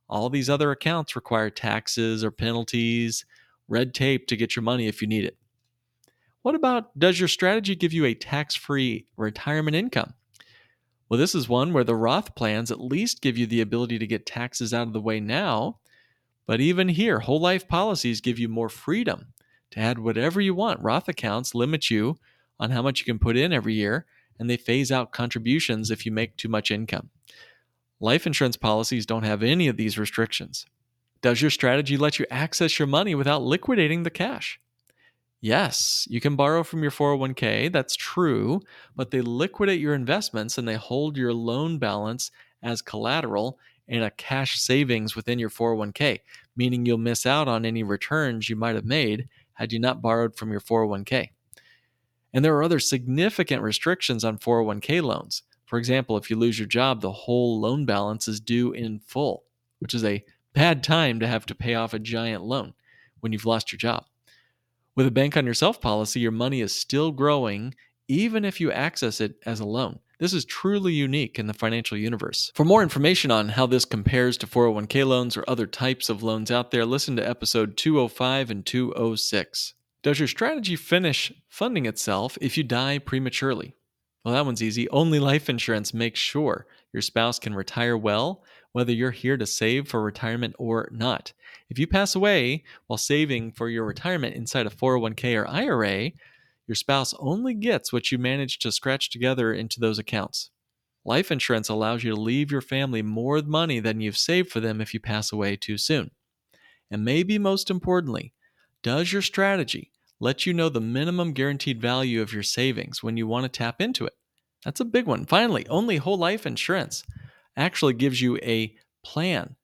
All 0.09 0.29
these 0.29 0.49
other 0.49 0.71
accounts 0.71 1.15
require 1.15 1.49
taxes 1.49 2.23
or 2.23 2.31
penalties, 2.31 3.25
red 3.67 3.93
tape 3.93 4.27
to 4.27 4.37
get 4.37 4.55
your 4.55 4.63
money 4.63 4.87
if 4.87 5.01
you 5.01 5.07
need 5.07 5.25
it. 5.25 5.37
What 6.43 6.55
about 6.55 6.97
does 6.97 7.19
your 7.19 7.27
strategy 7.27 7.75
give 7.75 7.91
you 7.91 8.05
a 8.05 8.13
tax 8.13 8.55
free 8.55 9.07
retirement 9.17 9.75
income? 9.75 10.13
Well, 11.09 11.19
this 11.19 11.35
is 11.35 11.49
one 11.49 11.73
where 11.73 11.83
the 11.83 11.95
Roth 11.95 12.35
plans 12.35 12.71
at 12.71 12.79
least 12.79 13.21
give 13.21 13.37
you 13.37 13.45
the 13.45 13.61
ability 13.61 13.99
to 13.99 14.07
get 14.07 14.25
taxes 14.25 14.73
out 14.73 14.87
of 14.87 14.93
the 14.93 15.01
way 15.01 15.19
now. 15.19 15.79
But 16.45 16.61
even 16.61 16.89
here, 16.89 17.19
whole 17.19 17.39
life 17.39 17.67
policies 17.67 18.21
give 18.21 18.37
you 18.37 18.47
more 18.47 18.69
freedom 18.69 19.33
to 19.71 19.79
add 19.79 19.99
whatever 19.99 20.39
you 20.39 20.53
want. 20.53 20.83
Roth 20.83 21.07
accounts 21.07 21.55
limit 21.55 21.89
you 21.89 22.17
on 22.59 22.71
how 22.71 22.81
much 22.81 22.99
you 22.99 23.05
can 23.05 23.19
put 23.19 23.37
in 23.37 23.51
every 23.51 23.73
year, 23.73 24.05
and 24.39 24.49
they 24.49 24.57
phase 24.57 24.91
out 24.91 25.11
contributions 25.11 25.91
if 25.91 26.05
you 26.05 26.11
make 26.11 26.37
too 26.37 26.49
much 26.49 26.71
income. 26.71 27.09
Life 27.99 28.27
insurance 28.27 28.57
policies 28.57 29.05
don't 29.05 29.23
have 29.23 29.41
any 29.43 29.67
of 29.67 29.77
these 29.77 29.97
restrictions. 29.97 30.65
Does 31.21 31.41
your 31.41 31.51
strategy 31.51 31.97
let 31.97 32.19
you 32.19 32.25
access 32.29 32.77
your 32.77 32.87
money 32.87 33.15
without 33.15 33.41
liquidating 33.41 34.03
the 34.03 34.09
cash? 34.09 34.59
Yes, 35.41 36.07
you 36.09 36.19
can 36.19 36.35
borrow 36.35 36.63
from 36.63 36.81
your 36.81 36.91
401k, 36.91 37.71
that's 37.71 37.95
true, 37.95 38.61
but 38.95 39.11
they 39.11 39.21
liquidate 39.21 39.79
your 39.79 39.93
investments 39.93 40.57
and 40.57 40.67
they 40.67 40.75
hold 40.75 41.17
your 41.17 41.33
loan 41.33 41.77
balance 41.77 42.31
as 42.63 42.81
collateral 42.81 43.59
and 43.87 44.03
a 44.03 44.11
cash 44.11 44.59
savings 44.59 45.15
within 45.15 45.37
your 45.37 45.49
401k, 45.49 46.19
meaning 46.55 46.85
you'll 46.85 46.97
miss 46.97 47.25
out 47.25 47.47
on 47.47 47.65
any 47.65 47.83
returns 47.83 48.49
you 48.49 48.55
might 48.55 48.75
have 48.75 48.85
made 48.85 49.27
had 49.53 49.71
you 49.71 49.79
not 49.79 50.01
borrowed 50.01 50.35
from 50.35 50.51
your 50.51 50.61
401k. 50.61 51.29
And 52.35 52.43
there 52.43 52.55
are 52.57 52.63
other 52.63 52.79
significant 52.79 53.63
restrictions 53.63 54.25
on 54.25 54.37
401k 54.37 55.01
loans. 55.01 55.43
For 55.65 55.79
example, 55.79 56.17
if 56.17 56.29
you 56.29 56.35
lose 56.35 56.59
your 56.59 56.67
job, 56.67 56.99
the 56.99 57.11
whole 57.11 57.61
loan 57.61 57.85
balance 57.85 58.27
is 58.27 58.41
due 58.41 58.73
in 58.73 58.99
full, 58.99 59.45
which 59.79 59.93
is 59.93 60.03
a 60.03 60.25
bad 60.53 60.83
time 60.83 61.21
to 61.21 61.27
have 61.27 61.45
to 61.45 61.55
pay 61.55 61.75
off 61.75 61.93
a 61.93 61.99
giant 61.99 62.43
loan 62.43 62.73
when 63.21 63.31
you've 63.31 63.45
lost 63.45 63.71
your 63.71 63.77
job. 63.77 64.03
With 64.95 65.07
a 65.07 65.11
bank 65.11 65.37
on 65.37 65.45
yourself 65.45 65.79
policy, 65.79 66.19
your 66.19 66.31
money 66.31 66.59
is 66.59 66.75
still 66.75 67.13
growing 67.13 67.73
even 68.09 68.43
if 68.43 68.59
you 68.59 68.69
access 68.69 69.21
it 69.21 69.37
as 69.45 69.61
a 69.61 69.65
loan. 69.65 69.99
This 70.19 70.33
is 70.33 70.43
truly 70.43 70.93
unique 70.93 71.39
in 71.39 71.47
the 71.47 71.53
financial 71.53 71.97
universe. 71.97 72.51
For 72.53 72.65
more 72.65 72.83
information 72.83 73.31
on 73.31 73.49
how 73.49 73.65
this 73.65 73.85
compares 73.85 74.37
to 74.39 74.47
401k 74.47 75.07
loans 75.07 75.37
or 75.37 75.45
other 75.47 75.67
types 75.67 76.09
of 76.09 76.21
loans 76.21 76.51
out 76.51 76.71
there, 76.71 76.85
listen 76.85 77.15
to 77.15 77.27
episode 77.27 77.77
205 77.77 78.51
and 78.51 78.65
206. 78.65 79.73
Does 80.05 80.19
your 80.19 80.27
strategy 80.27 80.75
finish 80.75 81.33
funding 81.49 81.87
itself 81.87 82.37
if 82.39 82.57
you 82.57 82.63
die 82.63 82.99
prematurely? 82.99 83.73
Well, 84.23 84.35
that 84.35 84.45
one's 84.45 84.61
easy. 84.61 84.87
Only 84.89 85.17
life 85.17 85.49
insurance 85.49 85.95
makes 85.95 86.19
sure 86.19 86.67
your 86.93 87.01
spouse 87.01 87.39
can 87.39 87.55
retire 87.55 87.97
well 87.97 88.43
whether 88.71 88.91
you're 88.91 89.09
here 89.09 89.35
to 89.35 89.47
save 89.47 89.87
for 89.87 90.03
retirement 90.03 90.53
or 90.59 90.89
not. 90.91 91.33
If 91.71 91.79
you 91.79 91.87
pass 91.87 92.13
away 92.13 92.65
while 92.85 92.99
saving 92.99 93.53
for 93.53 93.67
your 93.67 93.83
retirement 93.83 94.35
inside 94.35 94.67
a 94.67 94.69
401k 94.69 95.41
or 95.41 95.49
IRA, 95.49 96.11
your 96.67 96.75
spouse 96.75 97.15
only 97.17 97.55
gets 97.55 97.91
what 97.91 98.11
you 98.11 98.19
managed 98.19 98.61
to 98.61 98.71
scratch 98.71 99.09
together 99.09 99.55
into 99.55 99.79
those 99.79 99.97
accounts. 99.97 100.51
Life 101.03 101.31
insurance 101.31 101.67
allows 101.67 102.03
you 102.03 102.13
to 102.13 102.21
leave 102.21 102.51
your 102.51 102.61
family 102.61 103.01
more 103.01 103.41
money 103.41 103.79
than 103.79 104.01
you've 104.01 104.17
saved 104.17 104.51
for 104.51 104.59
them 104.59 104.81
if 104.81 104.93
you 104.93 104.99
pass 104.99 105.31
away 105.31 105.55
too 105.55 105.79
soon. 105.79 106.11
And 106.91 107.03
maybe 107.03 107.39
most 107.39 107.71
importantly, 107.71 108.35
does 108.83 109.11
your 109.11 109.23
strategy 109.23 109.93
let 110.19 110.45
you 110.45 110.53
know 110.53 110.69
the 110.69 110.81
minimum 110.81 111.33
guaranteed 111.33 111.81
value 111.81 112.21
of 112.21 112.33
your 112.33 112.43
savings 112.43 113.03
when 113.03 113.17
you 113.17 113.27
want 113.27 113.43
to 113.43 113.49
tap 113.49 113.81
into 113.81 114.05
it? 114.05 114.13
That's 114.63 114.79
a 114.79 114.85
big 114.85 115.05
one. 115.05 115.25
Finally, 115.25 115.67
only 115.67 115.97
whole 115.97 116.17
life 116.17 116.45
insurance 116.45 117.03
actually 117.57 117.93
gives 117.93 118.21
you 118.21 118.37
a 118.37 118.75
plan 119.03 119.55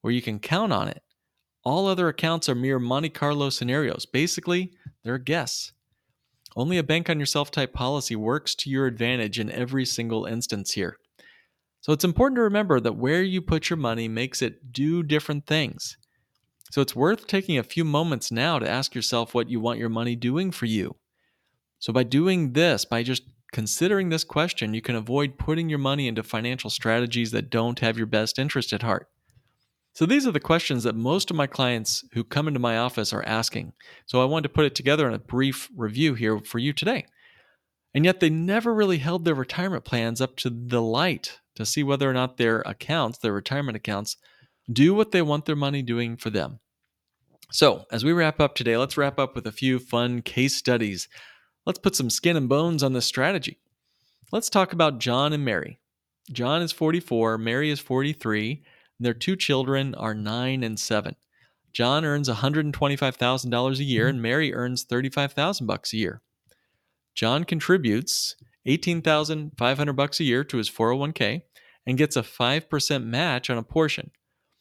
where 0.00 0.12
you 0.12 0.22
can 0.22 0.38
count 0.38 0.72
on 0.72 0.88
it. 0.88 1.02
All 1.64 1.86
other 1.86 2.08
accounts 2.08 2.48
are 2.48 2.54
mere 2.54 2.78
Monte 2.78 3.10
Carlo 3.10 3.50
scenarios. 3.50 4.06
Basically, 4.06 4.72
they're 5.04 5.18
guess. 5.18 5.72
Only 6.56 6.78
a 6.78 6.82
bank 6.82 7.10
on 7.10 7.20
yourself 7.20 7.50
type 7.50 7.74
policy 7.74 8.16
works 8.16 8.54
to 8.56 8.70
your 8.70 8.86
advantage 8.86 9.38
in 9.38 9.50
every 9.50 9.84
single 9.84 10.24
instance 10.24 10.72
here. 10.72 10.96
So 11.82 11.92
it's 11.92 12.04
important 12.04 12.36
to 12.38 12.42
remember 12.42 12.80
that 12.80 12.96
where 12.96 13.22
you 13.22 13.42
put 13.42 13.70
your 13.70 13.76
money 13.76 14.08
makes 14.08 14.40
it 14.40 14.72
do 14.72 15.02
different 15.02 15.46
things. 15.46 15.97
So 16.70 16.80
it's 16.80 16.96
worth 16.96 17.26
taking 17.26 17.58
a 17.58 17.62
few 17.62 17.84
moments 17.84 18.30
now 18.30 18.58
to 18.58 18.68
ask 18.68 18.94
yourself 18.94 19.34
what 19.34 19.48
you 19.48 19.60
want 19.60 19.78
your 19.78 19.88
money 19.88 20.16
doing 20.16 20.50
for 20.50 20.66
you. 20.66 20.96
So 21.78 21.92
by 21.92 22.02
doing 22.02 22.52
this, 22.52 22.84
by 22.84 23.02
just 23.02 23.22
considering 23.52 24.08
this 24.08 24.24
question, 24.24 24.74
you 24.74 24.82
can 24.82 24.96
avoid 24.96 25.38
putting 25.38 25.68
your 25.68 25.78
money 25.78 26.08
into 26.08 26.22
financial 26.22 26.70
strategies 26.70 27.30
that 27.30 27.50
don't 27.50 27.78
have 27.78 27.96
your 27.96 28.06
best 28.06 28.38
interest 28.38 28.72
at 28.72 28.82
heart. 28.82 29.08
So 29.94 30.06
these 30.06 30.26
are 30.26 30.32
the 30.32 30.40
questions 30.40 30.84
that 30.84 30.94
most 30.94 31.30
of 31.30 31.36
my 31.36 31.46
clients 31.46 32.04
who 32.12 32.22
come 32.22 32.46
into 32.46 32.60
my 32.60 32.78
office 32.78 33.12
are 33.12 33.24
asking. 33.24 33.72
So 34.06 34.22
I 34.22 34.26
wanted 34.26 34.44
to 34.44 34.54
put 34.54 34.64
it 34.64 34.74
together 34.74 35.08
in 35.08 35.14
a 35.14 35.18
brief 35.18 35.70
review 35.74 36.14
here 36.14 36.38
for 36.38 36.58
you 36.58 36.72
today. 36.72 37.06
And 37.94 38.04
yet 38.04 38.20
they 38.20 38.30
never 38.30 38.74
really 38.74 38.98
held 38.98 39.24
their 39.24 39.34
retirement 39.34 39.84
plans 39.84 40.20
up 40.20 40.36
to 40.36 40.50
the 40.50 40.82
light 40.82 41.40
to 41.56 41.66
see 41.66 41.82
whether 41.82 42.08
or 42.08 42.12
not 42.12 42.36
their 42.36 42.60
accounts, 42.60 43.18
their 43.18 43.32
retirement 43.32 43.76
accounts, 43.76 44.16
do 44.70 44.94
what 44.94 45.12
they 45.12 45.22
want 45.22 45.44
their 45.46 45.56
money 45.56 45.82
doing 45.82 46.16
for 46.16 46.30
them. 46.30 46.60
So, 47.50 47.86
as 47.90 48.04
we 48.04 48.12
wrap 48.12 48.40
up 48.40 48.54
today, 48.54 48.76
let's 48.76 48.98
wrap 48.98 49.18
up 49.18 49.34
with 49.34 49.46
a 49.46 49.52
few 49.52 49.78
fun 49.78 50.20
case 50.20 50.54
studies. 50.54 51.08
Let's 51.64 51.78
put 51.78 51.96
some 51.96 52.10
skin 52.10 52.36
and 52.36 52.48
bones 52.48 52.82
on 52.82 52.92
this 52.92 53.06
strategy. 53.06 53.58
Let's 54.30 54.50
talk 54.50 54.72
about 54.72 54.98
John 54.98 55.32
and 55.32 55.44
Mary. 55.44 55.78
John 56.30 56.60
is 56.60 56.72
44, 56.72 57.38
Mary 57.38 57.70
is 57.70 57.80
43, 57.80 58.62
their 59.00 59.14
two 59.14 59.36
children 59.36 59.94
are 59.94 60.14
nine 60.14 60.62
and 60.62 60.78
seven. 60.78 61.16
John 61.72 62.04
earns 62.04 62.28
$125,000 62.28 63.78
a 63.78 63.84
year 63.84 64.04
mm-hmm. 64.04 64.10
and 64.10 64.22
Mary 64.22 64.54
earns 64.54 64.84
35,000 64.84 65.66
bucks 65.66 65.92
a 65.92 65.96
year. 65.96 66.22
John 67.14 67.44
contributes 67.44 68.36
18,500 68.66 69.92
bucks 69.94 70.20
a 70.20 70.24
year 70.24 70.44
to 70.44 70.56
his 70.58 70.70
401k 70.70 71.42
and 71.86 71.98
gets 71.98 72.16
a 72.16 72.22
5% 72.22 73.04
match 73.04 73.48
on 73.48 73.58
a 73.58 73.62
portion. 73.62 74.10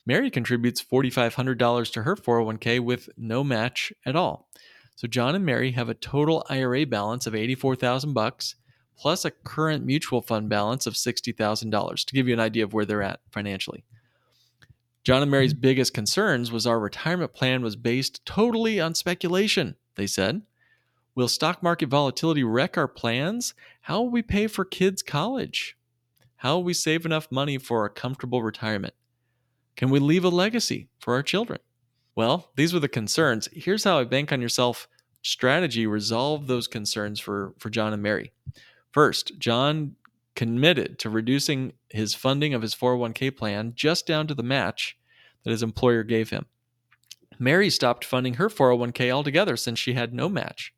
Mary 0.08 0.32
contributes 0.32 0.82
$4,500 0.82 1.92
to 1.92 2.04
her 2.04 2.16
401k 2.16 2.80
with 2.80 3.10
no 3.18 3.44
match 3.44 3.92
at 4.06 4.16
all. 4.16 4.48
So 4.96 5.06
John 5.06 5.36
and 5.36 5.46
Mary 5.46 5.72
have 5.72 5.90
a 5.90 5.94
total 5.94 6.46
IRA 6.50 6.86
balance 6.86 7.28
of 7.28 7.36
84,000 7.36 8.14
bucks 8.14 8.56
plus 8.98 9.26
a 9.26 9.32
current 9.32 9.86
mutual 9.86 10.22
fund 10.22 10.48
balance 10.48 10.88
of 10.88 10.94
$60,000 10.94 12.06
to 12.06 12.14
give 12.16 12.26
you 12.26 12.34
an 12.34 12.40
idea 12.40 12.64
of 12.64 12.74
where 12.74 12.86
they're 12.86 13.04
at 13.04 13.20
financially. 13.30 13.84
John 15.04 15.22
and 15.22 15.30
Mary's 15.30 15.54
biggest 15.54 15.94
concerns 15.94 16.54
was 16.54 16.66
our 16.66 16.80
retirement 16.80 17.34
plan 17.34 17.62
was 17.62 17.76
based 17.76 18.26
totally 18.26 18.80
on 18.80 18.96
speculation, 18.96 19.76
they 19.96 20.08
said. 20.08 20.42
Will 21.16 21.28
stock 21.28 21.62
market 21.62 21.90
volatility 21.90 22.46
wreck 22.46 22.78
our 22.78 22.88
plans? 22.88 23.54
How 23.82 24.04
will 24.04 24.12
we 24.12 24.22
pay 24.22 24.48
for 24.48 24.64
kids' 24.64 25.02
college? 25.02 25.76
How 26.38 26.56
will 26.56 26.64
we 26.64 26.74
save 26.74 27.06
enough 27.06 27.30
money 27.30 27.58
for 27.58 27.84
a 27.84 27.90
comfortable 27.90 28.42
retirement? 28.42 28.94
Can 29.78 29.90
we 29.90 30.00
leave 30.00 30.26
a 30.26 30.30
legacy 30.30 30.90
for 31.00 31.14
our 31.14 31.24
children? 31.24 31.60
Well, 32.16 32.50
these 32.56 32.74
were 32.74 32.80
the 32.80 32.88
concerns. 32.90 33.48
Here's 33.54 33.84
how 33.84 34.00
a 34.00 34.06
bank 34.06 34.34
on 34.34 34.42
yourself 34.42 34.88
strategy 35.22 35.86
resolved 35.86 36.48
those 36.48 36.68
concerns 36.68 37.20
for, 37.20 37.54
for 37.60 37.70
John 37.70 37.94
and 37.94 38.02
Mary. 38.02 38.34
First, 38.92 39.38
John 39.38 39.96
committed 40.36 40.98
to 41.00 41.10
reducing 41.10 41.74
his 41.90 42.16
funding 42.16 42.54
of 42.54 42.62
his 42.62 42.76
401k 42.76 43.36
plan 43.38 43.74
just 43.76 44.08
down 44.08 44.28
to 44.28 44.34
the 44.34 44.44
match 44.44 44.98
that 45.44 45.52
his 45.52 45.64
employer 45.64 46.04
gave 46.04 46.32
him. 46.32 46.48
Mary 47.40 47.70
stopped 47.70 48.04
funding 48.04 48.36
her 48.36 48.50
401k 48.50 49.12
altogether 49.12 49.56
since 49.56 49.78
she 49.78 49.94
had 49.94 50.14
no 50.14 50.28
match. 50.28 50.74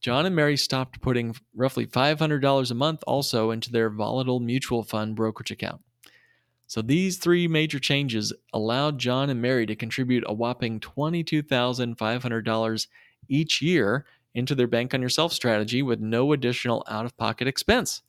John 0.00 0.24
and 0.24 0.36
Mary 0.36 0.56
stopped 0.56 1.00
putting 1.00 1.36
roughly 1.54 1.86
$500 1.86 2.70
a 2.70 2.74
month 2.74 3.02
also 3.06 3.50
into 3.50 3.70
their 3.70 3.90
volatile 3.90 4.40
mutual 4.40 4.82
fund 4.82 5.16
brokerage 5.16 5.50
account. 5.50 5.82
So 6.66 6.82
these 6.82 7.18
three 7.18 7.46
major 7.46 7.78
changes 7.78 8.32
allowed 8.52 8.98
John 8.98 9.30
and 9.30 9.40
Mary 9.40 9.66
to 9.66 9.76
contribute 9.76 10.24
a 10.26 10.34
whopping 10.34 10.80
$22,500 10.80 12.86
each 13.28 13.62
year 13.62 14.04
into 14.34 14.54
their 14.54 14.66
bank 14.66 14.92
on 14.92 15.00
yourself 15.00 15.32
strategy 15.32 15.82
with 15.82 16.00
no 16.00 16.32
additional 16.32 16.84
out 16.88 17.06
of 17.06 17.16
pocket 17.16 17.48
expense. 17.48 18.02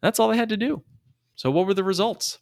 That's 0.00 0.18
all 0.18 0.28
they 0.28 0.36
had 0.36 0.48
to 0.48 0.56
do. 0.56 0.82
So, 1.36 1.50
what 1.50 1.66
were 1.66 1.74
the 1.74 1.84
results? 1.84 2.38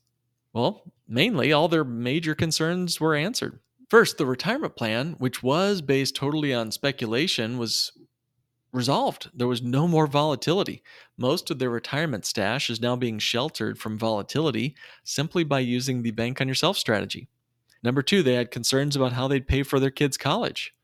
Well, 0.53 0.83
mainly 1.07 1.53
all 1.53 1.69
their 1.69 1.85
major 1.85 2.35
concerns 2.35 3.01
were 3.01 3.15
answered. 3.15 3.61
First, 3.89 4.19
the 4.19 4.27
retirement 4.27 4.75
plan, 4.77 5.15
which 5.19 5.43
was 5.43 5.83
based 5.83 6.17
totally 6.17 6.55
on 6.55 6.71
speculation, 6.71 7.59
was 7.59 7.93
resolved. 8.73 9.31
There 9.35 9.47
was 9.49 9.63
no 9.63 9.89
more 9.89 10.07
volatility. 10.07 10.83
Most 11.17 11.51
of 11.51 11.59
their 11.59 11.71
retirement 11.71 12.25
stash 12.25 12.71
is 12.71 12.81
now 12.81 12.97
being 12.97 13.19
sheltered 13.19 13.79
from 13.79 13.99
volatility 13.99 14.77
simply 15.05 15.45
by 15.45 15.61
using 15.61 16.03
the 16.03 16.11
bank 16.11 16.41
on 16.41 16.49
yourself 16.49 16.77
strategy. 16.77 17.29
Number 17.83 18.03
two, 18.03 18.23
they 18.23 18.35
had 18.35 18.51
concerns 18.51 18.95
about 18.95 19.13
how 19.13 19.27
they'd 19.29 19.49
pay 19.49 19.63
for 19.63 19.81
their 19.81 19.91
kids' 19.91 20.17
college. 20.17 20.75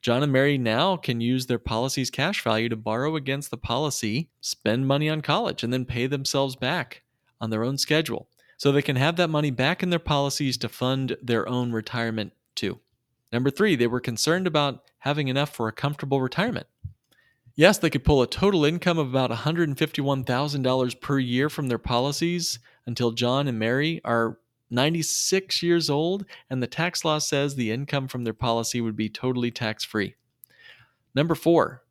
John 0.00 0.24
and 0.24 0.32
Mary 0.32 0.58
now 0.58 0.96
can 0.96 1.20
use 1.20 1.46
their 1.46 1.60
policy's 1.60 2.10
cash 2.10 2.42
value 2.42 2.68
to 2.68 2.76
borrow 2.76 3.14
against 3.14 3.52
the 3.52 3.56
policy, 3.56 4.28
spend 4.40 4.88
money 4.88 5.08
on 5.08 5.20
college, 5.20 5.62
and 5.62 5.72
then 5.72 5.84
pay 5.84 6.08
themselves 6.08 6.56
back 6.56 7.02
on 7.40 7.50
their 7.50 7.62
own 7.62 7.78
schedule. 7.78 8.28
So 8.56 8.72
they 8.72 8.82
can 8.82 8.96
have 8.96 9.16
that 9.16 9.30
money 9.30 9.50
back 9.50 9.82
in 9.82 9.90
their 9.90 10.00
policies 10.00 10.58
to 10.58 10.68
fund 10.68 11.16
their 11.22 11.48
own 11.48 11.70
retirement 11.70 12.32
too. 12.56 12.80
Number 13.32 13.50
three, 13.50 13.76
they 13.76 13.86
were 13.86 14.00
concerned 14.00 14.46
about 14.46 14.90
having 14.98 15.28
enough 15.28 15.54
for 15.54 15.68
a 15.68 15.72
comfortable 15.72 16.20
retirement. 16.20 16.66
Yes, 17.54 17.76
they 17.78 17.90
could 17.90 18.04
pull 18.04 18.22
a 18.22 18.26
total 18.26 18.64
income 18.64 18.98
of 18.98 19.08
about 19.08 19.30
$151,000 19.30 21.00
per 21.00 21.18
year 21.18 21.50
from 21.50 21.68
their 21.68 21.78
policies 21.78 22.58
until 22.86 23.10
John 23.10 23.46
and 23.46 23.58
Mary 23.58 24.00
are 24.04 24.38
96 24.70 25.62
years 25.62 25.90
old, 25.90 26.24
and 26.48 26.62
the 26.62 26.66
tax 26.66 27.04
law 27.04 27.18
says 27.18 27.54
the 27.54 27.70
income 27.70 28.08
from 28.08 28.24
their 28.24 28.32
policy 28.32 28.80
would 28.80 28.96
be 28.96 29.10
totally 29.10 29.50
tax 29.50 29.84
free. 29.84 30.14
Number 31.14 31.34
four, 31.34 31.82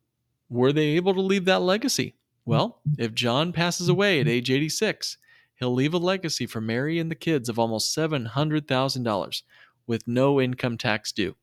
were 0.50 0.72
they 0.72 0.88
able 0.96 1.14
to 1.14 1.20
leave 1.20 1.44
that 1.44 1.62
legacy? 1.62 2.16
Well, 2.44 2.80
if 2.98 3.14
John 3.14 3.52
passes 3.52 3.88
away 3.88 4.20
at 4.20 4.26
age 4.26 4.50
86, 4.50 5.16
he'll 5.54 5.72
leave 5.72 5.94
a 5.94 5.98
legacy 5.98 6.44
for 6.44 6.60
Mary 6.60 6.98
and 6.98 7.08
the 7.08 7.14
kids 7.14 7.48
of 7.48 7.56
almost 7.56 7.96
$700,000 7.96 9.42
with 9.86 10.08
no 10.08 10.40
income 10.40 10.76
tax 10.76 11.12
due. 11.12 11.36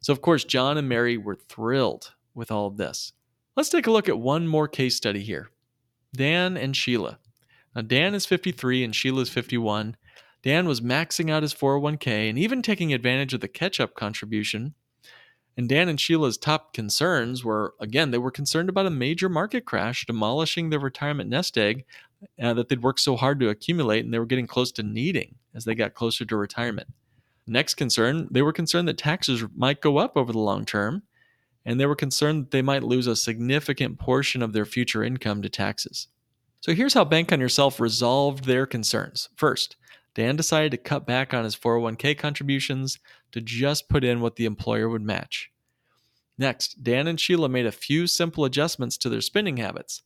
So, 0.00 0.12
of 0.12 0.20
course, 0.20 0.42
John 0.42 0.76
and 0.76 0.88
Mary 0.88 1.16
were 1.16 1.36
thrilled 1.36 2.14
with 2.34 2.50
all 2.50 2.66
of 2.66 2.78
this. 2.78 3.12
Let's 3.56 3.68
take 3.68 3.86
a 3.86 3.92
look 3.92 4.08
at 4.08 4.18
one 4.18 4.48
more 4.48 4.66
case 4.66 4.96
study 4.96 5.22
here 5.22 5.50
Dan 6.14 6.56
and 6.56 6.76
Sheila. 6.76 7.18
Now, 7.74 7.82
Dan 7.82 8.14
is 8.14 8.26
53 8.26 8.84
and 8.84 8.94
Sheila 8.94 9.22
is 9.22 9.30
51, 9.30 9.96
Dan 10.42 10.68
was 10.68 10.80
maxing 10.80 11.30
out 11.30 11.42
his 11.42 11.54
401k 11.54 12.28
and 12.28 12.38
even 12.38 12.62
taking 12.62 12.92
advantage 12.92 13.32
of 13.32 13.40
the 13.40 13.48
catch 13.48 13.80
up 13.80 13.94
contribution. 13.94 14.74
And 15.56 15.68
Dan 15.68 15.88
and 15.88 16.00
Sheila's 16.00 16.36
top 16.36 16.74
concerns 16.74 17.44
were 17.44 17.74
again, 17.80 18.10
they 18.10 18.18
were 18.18 18.30
concerned 18.30 18.68
about 18.68 18.86
a 18.86 18.90
major 18.90 19.28
market 19.28 19.64
crash 19.64 20.04
demolishing 20.04 20.68
their 20.68 20.80
retirement 20.80 21.30
nest 21.30 21.56
egg 21.56 21.84
uh, 22.42 22.54
that 22.54 22.68
they'd 22.68 22.82
worked 22.82 23.00
so 23.00 23.16
hard 23.16 23.40
to 23.40 23.48
accumulate 23.48 24.04
and 24.04 24.12
they 24.12 24.18
were 24.18 24.26
getting 24.26 24.46
close 24.46 24.70
to 24.72 24.82
needing 24.82 25.36
as 25.54 25.64
they 25.64 25.74
got 25.74 25.94
closer 25.94 26.24
to 26.24 26.36
retirement. 26.36 26.88
Next 27.46 27.74
concern, 27.74 28.28
they 28.30 28.42
were 28.42 28.52
concerned 28.52 28.88
that 28.88 28.98
taxes 28.98 29.44
might 29.56 29.80
go 29.80 29.98
up 29.98 30.16
over 30.16 30.32
the 30.32 30.38
long 30.38 30.64
term, 30.64 31.04
and 31.64 31.80
they 31.80 31.86
were 31.86 31.96
concerned 31.96 32.44
that 32.44 32.50
they 32.50 32.62
might 32.62 32.82
lose 32.82 33.06
a 33.06 33.16
significant 33.16 33.98
portion 33.98 34.42
of 34.42 34.52
their 34.52 34.64
future 34.64 35.02
income 35.02 35.42
to 35.42 35.48
taxes. 35.48 36.08
So 36.60 36.74
here's 36.74 36.94
how 36.94 37.04
Bank 37.04 37.32
on 37.32 37.40
Yourself 37.40 37.80
resolved 37.80 38.44
their 38.44 38.66
concerns. 38.66 39.28
First, 39.36 39.76
Dan 40.14 40.36
decided 40.36 40.70
to 40.70 40.76
cut 40.76 41.06
back 41.06 41.34
on 41.34 41.44
his 41.44 41.56
401k 41.56 42.16
contributions 42.16 42.98
to 43.32 43.40
just 43.40 43.88
put 43.88 44.04
in 44.04 44.20
what 44.20 44.36
the 44.36 44.44
employer 44.44 44.88
would 44.88 45.02
match. 45.02 45.50
Next, 46.38 46.82
Dan 46.82 47.06
and 47.06 47.20
Sheila 47.20 47.48
made 47.48 47.66
a 47.66 47.72
few 47.72 48.06
simple 48.06 48.44
adjustments 48.44 48.96
to 48.98 49.08
their 49.08 49.20
spending 49.20 49.58
habits. 49.58 50.02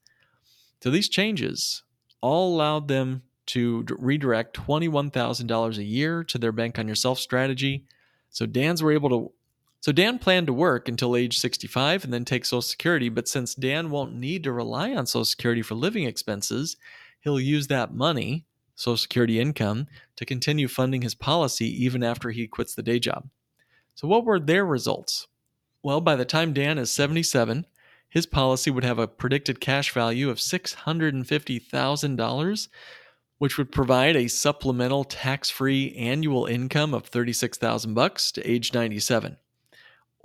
So 0.83 0.91
these 0.91 1.09
changes 1.09 1.83
all 2.21 2.55
allowed 2.55 2.89
them 2.89 3.23
to 3.47 3.85
redirect 3.99 4.57
$21,000 4.57 5.79
a 5.79 5.85
year 5.85 6.23
to 6.25 6.39
their 6.39 6.53
bank 6.53 6.79
on 6.79 6.87
yourself 6.87 7.19
strategy. 7.19 7.85
So 8.31 8.45
Dan's 8.45 8.83
were 8.83 8.93
able 8.93 9.09
to 9.09 9.33
so 9.81 9.93
Dan 9.93 10.19
planned 10.19 10.49
to 10.49 10.53
work 10.53 10.89
until 10.89 11.15
age 11.15 11.39
65 11.39 12.03
and 12.05 12.13
then 12.13 12.25
take 12.25 12.45
Social 12.45 12.63
Security, 12.63 13.09
but 13.09 13.29
since 13.29 13.55
Dan 13.55 13.91
won't 13.91 14.15
need 14.15 14.43
to 14.45 14.53
rely 14.53 14.93
on 14.95 15.07
Social 15.07 15.25
Security 15.25 15.63
for 15.63 15.77
living 15.77 16.03
expenses, 16.05 16.77
he'll 17.21 17.39
use 17.39 17.69
that 17.69 17.95
money, 17.95 18.45
Social 18.75 18.97
Security 18.97 19.39
income, 19.39 19.87
to 20.17 20.25
continue 20.25 20.67
funding 20.67 21.03
his 21.03 21.15
policy 21.15 21.67
even 21.85 22.03
after 22.03 22.31
he 22.31 22.49
quits 22.49 22.75
the 22.75 22.83
day 22.83 22.99
job. 22.99 23.29
So 23.95 24.09
what 24.09 24.25
were 24.25 24.41
their 24.41 24.67
results? 24.67 25.29
Well, 25.83 26.01
by 26.01 26.17
the 26.17 26.25
time 26.25 26.53
Dan 26.53 26.79
is 26.79 26.91
77, 26.91 27.65
his 28.09 28.27
policy 28.27 28.71
would 28.71 28.85
have 28.85 28.99
a 28.99 29.07
predicted 29.07 29.61
cash 29.61 29.93
value 29.93 30.31
of 30.31 30.39
$650,000, 30.39 32.69
which 33.39 33.59
would 33.59 33.71
provide 33.71 34.17
a 34.17 34.29
supplemental 34.29 35.05
tax-free 35.05 35.95
annual 35.97 36.47
income 36.47 36.95
of 36.95 37.07
36,000 37.07 37.95
bucks 37.95 38.33
to 38.33 38.45
age 38.49 38.75
97. 38.75 39.37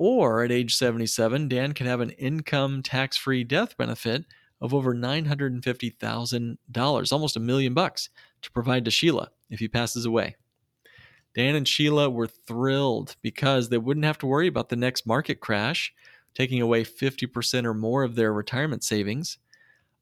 Or 0.06 0.44
at 0.44 0.52
age 0.52 0.76
77, 0.76 1.48
Dan 1.48 1.72
could 1.72 1.88
have 1.88 2.02
an 2.02 2.10
income 2.10 2.84
tax-free 2.84 3.46
death 3.46 3.78
benefit 3.78 4.26
of 4.60 4.74
over 4.74 4.94
$950,000, 4.94 7.14
almost 7.14 7.38
a 7.38 7.40
million 7.40 7.74
bucks, 7.74 8.10
to 8.42 8.52
provide 8.52 8.84
to 8.84 8.92
Sheila 8.92 9.30
if 9.50 9.62
he 9.62 9.70
passes 9.70 10.06
away. 10.06 10.36
Dan 11.34 11.56
and 11.56 11.66
Sheila 11.66 12.10
were 12.10 12.28
thrilled 12.28 13.16
because 13.22 13.70
they 13.70 13.78
wouldn't 13.78 14.06
have 14.06 14.18
to 14.18 14.26
worry 14.26 14.48
about 14.48 14.68
the 14.68 14.76
next 14.76 15.08
market 15.08 15.40
crash 15.40 15.94
taking 16.36 16.62
away 16.62 16.84
50% 16.84 17.64
or 17.64 17.74
more 17.74 18.04
of 18.04 18.16
their 18.16 18.34
retirement 18.34 18.84
savings 18.84 19.38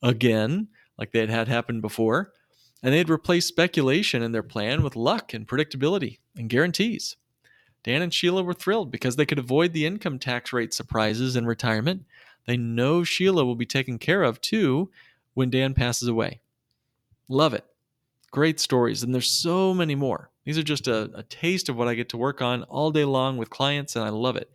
again, 0.02 0.70
like 0.98 1.12
they 1.12 1.20
had 1.20 1.30
had 1.30 1.48
happen 1.48 1.80
before. 1.80 2.34
And 2.82 2.92
they'd 2.92 3.08
replace 3.08 3.46
speculation 3.46 4.24
in 4.24 4.32
their 4.32 4.42
plan 4.42 4.82
with 4.82 4.96
luck 4.96 5.36
and 5.36 5.48
predictability 5.48 6.18
and 6.36 6.50
guarantees. 6.50 7.18
Dan 7.84 8.02
and 8.02 8.14
Sheila 8.14 8.44
were 8.44 8.54
thrilled 8.54 8.92
because 8.92 9.16
they 9.16 9.26
could 9.26 9.40
avoid 9.40 9.74
the 9.74 9.86
income 9.86 10.20
tax 10.20 10.54
rate 10.54 10.74
surprises 10.74 11.36
in 11.36 11.46
retirement. 11.46 12.06
They 12.46 12.58
know 12.58 13.04
Sheila 13.04 13.46
will 13.46 13.56
be 13.56 13.66
taken 13.66 13.98
care 13.98 14.24
of 14.24 14.42
too 14.42 14.90
when 15.34 15.50
Dan 15.50 15.74
passes 15.74 16.08
away. 16.08 16.42
Love 17.28 17.54
it. 17.54 17.66
Great 18.32 18.60
stories, 18.60 19.04
and 19.04 19.14
there's 19.14 19.30
so 19.30 19.74
many 19.74 19.96
more. 19.96 20.30
These 20.46 20.58
are 20.58 20.64
just 20.64 20.88
a, 20.88 21.12
a, 21.14 21.24
taste 21.24 21.70
of 21.70 21.76
what 21.76 21.88
I 21.88 21.96
get 21.96 22.10
to 22.10 22.18
work 22.18 22.42
on 22.42 22.64
all 22.64 22.92
day 22.92 23.04
long 23.04 23.38
with 23.38 23.50
clients, 23.50 23.96
and 23.96 24.04
I 24.04 24.10
love 24.10 24.36
it. 24.36 24.50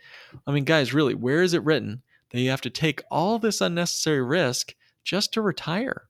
I 0.47 0.53
mean, 0.53 0.65
guys, 0.65 0.95
really, 0.95 1.15
where 1.15 1.43
is 1.43 1.55
it 1.55 1.63
written 1.63 2.03
that 2.31 2.41
you 2.41 2.51
have 2.51 2.63
to 2.63 2.71
take 2.71 3.03
all 3.11 3.39
this 3.39 3.61
unnecessary 3.61 4.23
risk 4.23 4.75
just 5.05 5.33
to 5.35 5.43
retire? 5.43 6.09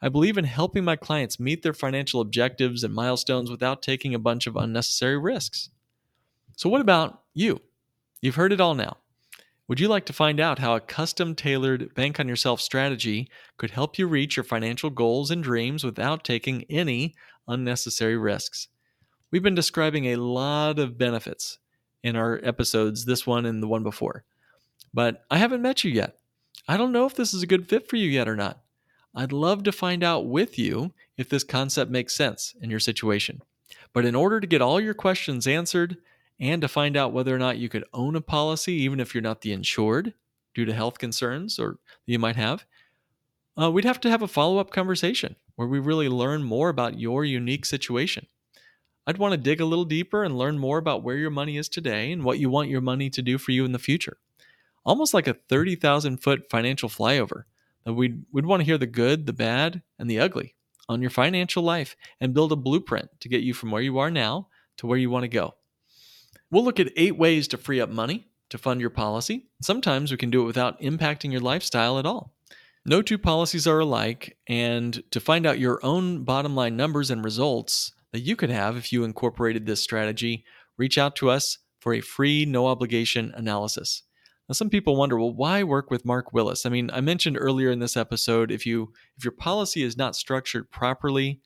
I 0.00 0.08
believe 0.08 0.38
in 0.38 0.44
helping 0.44 0.84
my 0.84 0.96
clients 0.96 1.40
meet 1.40 1.62
their 1.62 1.72
financial 1.72 2.20
objectives 2.20 2.84
and 2.84 2.94
milestones 2.94 3.50
without 3.50 3.82
taking 3.82 4.14
a 4.14 4.20
bunch 4.20 4.46
of 4.46 4.54
unnecessary 4.54 5.18
risks. 5.18 5.70
So, 6.56 6.70
what 6.70 6.80
about 6.80 7.22
you? 7.34 7.60
You've 8.22 8.34
heard 8.34 8.52
it 8.52 8.60
all 8.60 8.74
now. 8.74 8.96
Would 9.68 9.78
you 9.78 9.88
like 9.88 10.06
to 10.06 10.12
find 10.12 10.40
out 10.40 10.58
how 10.58 10.74
a 10.74 10.80
custom 10.80 11.34
tailored 11.34 11.94
bank 11.94 12.18
on 12.18 12.28
yourself 12.28 12.60
strategy 12.60 13.28
could 13.58 13.72
help 13.72 13.98
you 13.98 14.06
reach 14.06 14.36
your 14.36 14.44
financial 14.44 14.88
goals 14.88 15.30
and 15.30 15.42
dreams 15.42 15.84
without 15.84 16.24
taking 16.24 16.64
any 16.70 17.14
unnecessary 17.46 18.16
risks? 18.16 18.68
We've 19.30 19.42
been 19.42 19.54
describing 19.54 20.06
a 20.06 20.16
lot 20.16 20.78
of 20.78 20.96
benefits 20.96 21.58
in 22.02 22.16
our 22.16 22.40
episodes, 22.42 23.04
this 23.04 23.26
one 23.26 23.44
and 23.44 23.62
the 23.62 23.68
one 23.68 23.82
before. 23.82 24.24
But 24.94 25.24
I 25.30 25.36
haven't 25.36 25.62
met 25.62 25.84
you 25.84 25.90
yet. 25.90 26.16
I 26.66 26.78
don't 26.78 26.92
know 26.92 27.04
if 27.04 27.14
this 27.14 27.34
is 27.34 27.42
a 27.42 27.46
good 27.46 27.68
fit 27.68 27.88
for 27.88 27.96
you 27.96 28.08
yet 28.08 28.28
or 28.28 28.36
not. 28.36 28.60
I'd 29.14 29.32
love 29.32 29.62
to 29.64 29.72
find 29.72 30.02
out 30.02 30.26
with 30.26 30.58
you 30.58 30.94
if 31.18 31.28
this 31.28 31.44
concept 31.44 31.90
makes 31.90 32.16
sense 32.16 32.54
in 32.62 32.70
your 32.70 32.80
situation. 32.80 33.42
But 33.92 34.06
in 34.06 34.14
order 34.14 34.40
to 34.40 34.46
get 34.46 34.62
all 34.62 34.80
your 34.80 34.94
questions 34.94 35.46
answered 35.46 35.96
and 36.38 36.60
to 36.62 36.68
find 36.68 36.96
out 36.96 37.12
whether 37.12 37.34
or 37.34 37.38
not 37.38 37.58
you 37.58 37.68
could 37.68 37.84
own 37.92 38.16
a 38.16 38.20
policy, 38.20 38.74
even 38.74 39.00
if 39.00 39.14
you're 39.14 39.22
not 39.22 39.40
the 39.40 39.52
insured 39.52 40.14
due 40.54 40.64
to 40.64 40.72
health 40.72 40.98
concerns 40.98 41.58
or 41.58 41.78
you 42.06 42.18
might 42.18 42.36
have, 42.36 42.64
uh, 43.60 43.70
we'd 43.70 43.84
have 43.84 44.00
to 44.00 44.10
have 44.10 44.22
a 44.22 44.28
follow 44.28 44.58
up 44.58 44.70
conversation 44.70 45.36
where 45.56 45.68
we 45.68 45.78
really 45.78 46.08
learn 46.08 46.42
more 46.42 46.68
about 46.68 46.98
your 46.98 47.24
unique 47.24 47.64
situation. 47.64 48.26
I'd 49.06 49.18
want 49.18 49.32
to 49.32 49.38
dig 49.38 49.60
a 49.60 49.64
little 49.64 49.84
deeper 49.84 50.24
and 50.24 50.36
learn 50.36 50.58
more 50.58 50.78
about 50.78 51.02
where 51.02 51.16
your 51.16 51.30
money 51.30 51.56
is 51.56 51.68
today 51.68 52.12
and 52.12 52.24
what 52.24 52.38
you 52.38 52.50
want 52.50 52.68
your 52.68 52.80
money 52.80 53.08
to 53.10 53.22
do 53.22 53.38
for 53.38 53.52
you 53.52 53.64
in 53.64 53.72
the 53.72 53.78
future. 53.78 54.18
Almost 54.84 55.14
like 55.14 55.28
a 55.28 55.36
30,000 55.48 56.18
foot 56.18 56.50
financial 56.50 56.88
flyover. 56.88 57.44
That 57.84 57.94
we'd, 57.94 58.24
we'd 58.32 58.46
want 58.46 58.60
to 58.60 58.64
hear 58.64 58.78
the 58.78 58.86
good, 58.86 59.26
the 59.26 59.32
bad, 59.32 59.82
and 59.98 60.10
the 60.10 60.18
ugly 60.18 60.56
on 60.88 61.00
your 61.00 61.10
financial 61.10 61.62
life 61.62 61.96
and 62.20 62.34
build 62.34 62.52
a 62.52 62.56
blueprint 62.56 63.08
to 63.20 63.28
get 63.28 63.42
you 63.42 63.54
from 63.54 63.70
where 63.70 63.82
you 63.82 63.98
are 63.98 64.10
now 64.10 64.48
to 64.78 64.86
where 64.86 64.98
you 64.98 65.10
want 65.10 65.24
to 65.24 65.28
go. 65.28 65.54
We'll 66.50 66.64
look 66.64 66.80
at 66.80 66.92
eight 66.96 67.18
ways 67.18 67.48
to 67.48 67.58
free 67.58 67.80
up 67.80 67.90
money 67.90 68.28
to 68.50 68.58
fund 68.58 68.80
your 68.80 68.90
policy. 68.90 69.48
Sometimes 69.60 70.10
we 70.10 70.16
can 70.16 70.30
do 70.30 70.42
it 70.42 70.46
without 70.46 70.80
impacting 70.80 71.32
your 71.32 71.40
lifestyle 71.40 71.98
at 71.98 72.06
all. 72.06 72.34
No 72.84 73.02
two 73.02 73.18
policies 73.18 73.66
are 73.66 73.80
alike, 73.80 74.36
and 74.46 75.02
to 75.10 75.18
find 75.18 75.44
out 75.44 75.58
your 75.58 75.84
own 75.84 76.22
bottom 76.22 76.54
line 76.54 76.76
numbers 76.76 77.10
and 77.10 77.24
results, 77.24 77.92
that 78.12 78.20
you 78.20 78.36
could 78.36 78.50
have 78.50 78.76
if 78.76 78.92
you 78.92 79.02
incorporated 79.02 79.66
this 79.66 79.82
strategy, 79.82 80.44
reach 80.78 80.96
out 80.96 81.16
to 81.16 81.28
us 81.28 81.58
for 81.80 81.92
a 81.94 82.00
free, 82.00 82.46
no 82.46 82.68
obligation 82.68 83.32
analysis. 83.34 84.04
Now, 84.48 84.52
some 84.52 84.70
people 84.70 84.94
wonder, 84.94 85.18
well, 85.18 85.34
why 85.34 85.64
work 85.64 85.90
with 85.90 86.04
Mark 86.04 86.32
Willis? 86.32 86.64
I 86.64 86.68
mean, 86.68 86.88
I 86.92 87.00
mentioned 87.00 87.36
earlier 87.38 87.72
in 87.72 87.80
this 87.80 87.96
episode, 87.96 88.52
if 88.52 88.64
you 88.64 88.92
if 89.18 89.24
your 89.24 89.32
policy 89.32 89.82
is 89.82 89.96
not 89.96 90.14
structured 90.14 90.70
properly, 90.70 91.40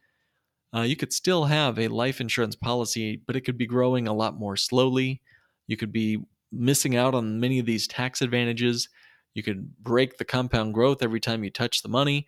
uh, 0.75 0.83
you 0.83 0.97
could 0.97 1.13
still 1.13 1.45
have 1.45 1.79
a 1.79 1.89
life 1.89 2.21
insurance 2.21 2.55
policy, 2.55 3.21
but 3.27 3.37
it 3.37 3.43
could 3.43 3.59
be 3.59 3.67
growing 3.67 4.07
a 4.07 4.13
lot 4.13 4.39
more 4.39 4.57
slowly. 4.57 5.21
You 5.67 5.77
could 5.77 5.93
be 5.93 6.23
missing 6.53 6.97
out 6.97 7.15
on 7.15 7.41
many 7.41 7.59
of 7.59 7.67
these 7.67 7.87
tax 7.87 8.23
advantages. 8.23 8.89
You 9.35 9.43
could 9.43 9.77
break 9.79 10.19
the 10.19 10.25
compound 10.25 10.75
growth 10.75 11.03
every 11.03 11.21
time 11.21 11.45
you 11.45 11.51
touch 11.51 11.83
the 11.83 11.89
money, 11.89 12.27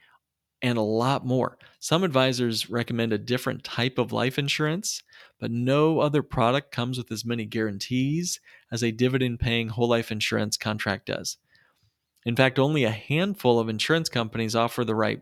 and 0.60 0.78
a 0.78 0.82
lot 0.82 1.26
more. 1.26 1.58
Some 1.80 2.04
advisors 2.04 2.70
recommend 2.70 3.12
a 3.12 3.18
different 3.18 3.64
type 3.64 3.98
of 3.98 4.12
life 4.12 4.38
insurance, 4.38 5.02
but 5.40 5.50
no 5.50 6.00
other 6.00 6.22
product 6.22 6.70
comes 6.70 6.98
with 6.98 7.10
as 7.10 7.24
many 7.24 7.44
guarantees 7.44 8.40
as 8.70 8.82
a 8.82 8.92
dividend 8.92 9.40
paying 9.40 9.68
whole 9.68 9.88
life 9.88 10.12
insurance 10.12 10.56
contract 10.56 11.06
does. 11.06 11.36
In 12.24 12.36
fact, 12.36 12.60
only 12.60 12.84
a 12.84 12.90
handful 12.90 13.58
of 13.58 13.68
insurance 13.68 14.08
companies 14.08 14.54
offer 14.54 14.84
the 14.84 14.94
right 14.94 15.20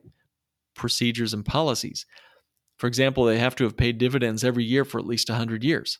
procedures 0.74 1.32
and 1.32 1.44
policies. 1.44 2.04
For 2.80 2.88
example, 2.88 3.24
they 3.24 3.38
have 3.38 3.54
to 3.56 3.64
have 3.64 3.76
paid 3.76 3.98
dividends 3.98 4.42
every 4.42 4.64
year 4.64 4.84
for 4.84 4.98
at 4.98 5.06
least 5.06 5.28
100 5.28 5.62
years. 5.62 5.98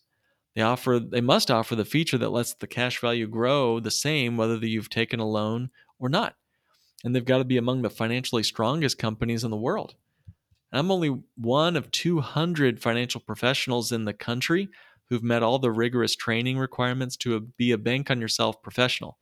They 0.57 0.63
offer 0.63 0.99
they 0.99 1.21
must 1.21 1.51
offer 1.51 1.77
the 1.77 1.85
feature 1.85 2.19
that 2.19 2.31
lets 2.31 2.55
the 2.55 2.67
cash 2.67 3.01
value 3.01 3.29
grow 3.29 3.79
the 3.79 3.91
same 3.91 4.37
whether 4.37 4.57
you've 4.57 4.91
taken 4.91 5.21
a 5.21 5.29
loan 5.29 5.71
or 6.01 6.09
not 6.09 6.35
and 7.05 7.15
they've 7.15 7.25
got 7.25 7.39
to 7.39 7.45
be 7.45 7.57
among 7.57 7.83
the 7.83 7.91
financially 7.91 8.43
strongest 8.43 8.99
companies 8.99 9.45
in 9.45 9.51
the 9.51 9.57
world. 9.57 9.95
I'm 10.73 10.91
only 10.91 11.19
one 11.37 11.77
of 11.77 11.91
200 11.91 12.81
financial 12.81 13.21
professionals 13.21 13.91
in 13.91 14.05
the 14.05 14.13
country 14.13 14.69
who've 15.09 15.23
met 15.23 15.43
all 15.43 15.59
the 15.59 15.73
rigorous 15.73 16.15
training 16.15 16.59
requirements 16.59 17.17
to 17.19 17.41
be 17.57 17.73
a 17.73 17.79
bank 17.79 18.11
on 18.11 18.21
yourself 18.21 18.63
professional. 18.63 19.19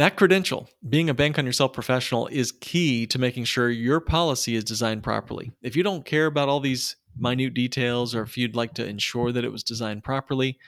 That 0.00 0.16
credential, 0.16 0.66
being 0.88 1.10
a 1.10 1.14
bank 1.14 1.38
on 1.38 1.44
yourself 1.44 1.74
professional, 1.74 2.26
is 2.28 2.52
key 2.52 3.06
to 3.08 3.18
making 3.18 3.44
sure 3.44 3.68
your 3.68 4.00
policy 4.00 4.54
is 4.56 4.64
designed 4.64 5.02
properly. 5.02 5.52
If 5.60 5.76
you 5.76 5.82
don't 5.82 6.06
care 6.06 6.24
about 6.24 6.48
all 6.48 6.58
these 6.58 6.96
minute 7.18 7.52
details 7.52 8.14
or 8.14 8.22
if 8.22 8.38
you'd 8.38 8.56
like 8.56 8.72
to 8.76 8.86
ensure 8.86 9.30
that 9.30 9.44
it 9.44 9.52
was 9.52 9.62
designed 9.62 10.02
properly, 10.02 10.58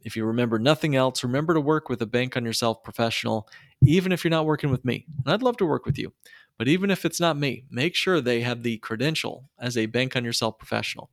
if 0.00 0.16
you 0.16 0.24
remember 0.24 0.58
nothing 0.58 0.96
else, 0.96 1.22
remember 1.22 1.54
to 1.54 1.60
work 1.60 1.88
with 1.88 2.02
a 2.02 2.06
bank 2.06 2.36
on 2.36 2.44
yourself 2.44 2.82
professional, 2.82 3.48
even 3.86 4.10
if 4.10 4.24
you're 4.24 4.30
not 4.32 4.44
working 4.44 4.72
with 4.72 4.84
me. 4.84 5.06
And 5.24 5.32
I'd 5.32 5.42
love 5.42 5.56
to 5.58 5.66
work 5.66 5.86
with 5.86 5.96
you. 5.96 6.12
But 6.58 6.66
even 6.66 6.90
if 6.90 7.04
it's 7.04 7.20
not 7.20 7.38
me, 7.38 7.66
make 7.70 7.94
sure 7.94 8.20
they 8.20 8.40
have 8.40 8.64
the 8.64 8.78
credential 8.78 9.48
as 9.56 9.76
a 9.76 9.86
bank 9.86 10.16
on 10.16 10.24
yourself 10.24 10.58
professional. 10.58 11.10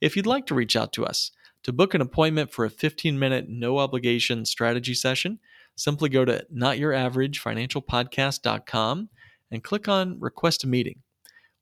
If 0.00 0.16
you'd 0.16 0.24
like 0.24 0.46
to 0.46 0.54
reach 0.54 0.76
out 0.76 0.94
to 0.94 1.04
us 1.04 1.30
to 1.62 1.74
book 1.74 1.92
an 1.92 2.00
appointment 2.00 2.52
for 2.52 2.64
a 2.64 2.70
15 2.70 3.18
minute 3.18 3.50
no 3.50 3.80
obligation 3.80 4.46
strategy 4.46 4.94
session, 4.94 5.40
simply 5.76 6.08
go 6.08 6.24
to 6.24 6.44
notyouraverageFinancialPodcast.com 6.54 9.08
and 9.50 9.64
click 9.64 9.88
on 9.88 10.20
request 10.20 10.64
a 10.64 10.66
meeting. 10.66 11.02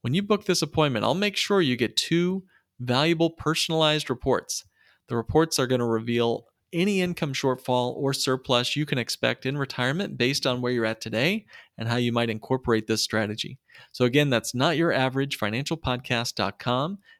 When 0.01 0.15
you 0.15 0.23
book 0.23 0.45
this 0.45 0.63
appointment, 0.63 1.05
I'll 1.05 1.15
make 1.15 1.37
sure 1.37 1.61
you 1.61 1.77
get 1.77 1.97
two 1.97 2.45
valuable 2.81 3.31
personalized 3.31 4.11
reports. 4.11 4.65
The 5.09 5.17
reports 5.17 5.59
are 5.59 5.67
going 5.67 5.81
to 5.81 5.87
reveal 5.87 6.47
any 6.73 7.01
income 7.01 7.33
shortfall 7.33 7.95
or 7.97 8.13
surplus 8.13 8.75
you 8.75 8.85
can 8.85 8.99
expect 8.99 9.47
in 9.47 9.57
retirement 9.57 10.19
based 10.19 10.45
on 10.45 10.61
where 10.61 10.73
you're 10.73 10.85
at 10.85 11.01
today 11.01 11.47
and 11.79 11.89
how 11.89 11.97
you 11.97 12.13
might 12.13 12.31
incorporate 12.31 12.87
this 12.87 13.03
strategy. 13.03 13.59
So, 13.93 14.05
again, 14.05 14.29
that's 14.29 14.55
not 14.55 14.77
your 14.77 14.93
average 14.93 15.37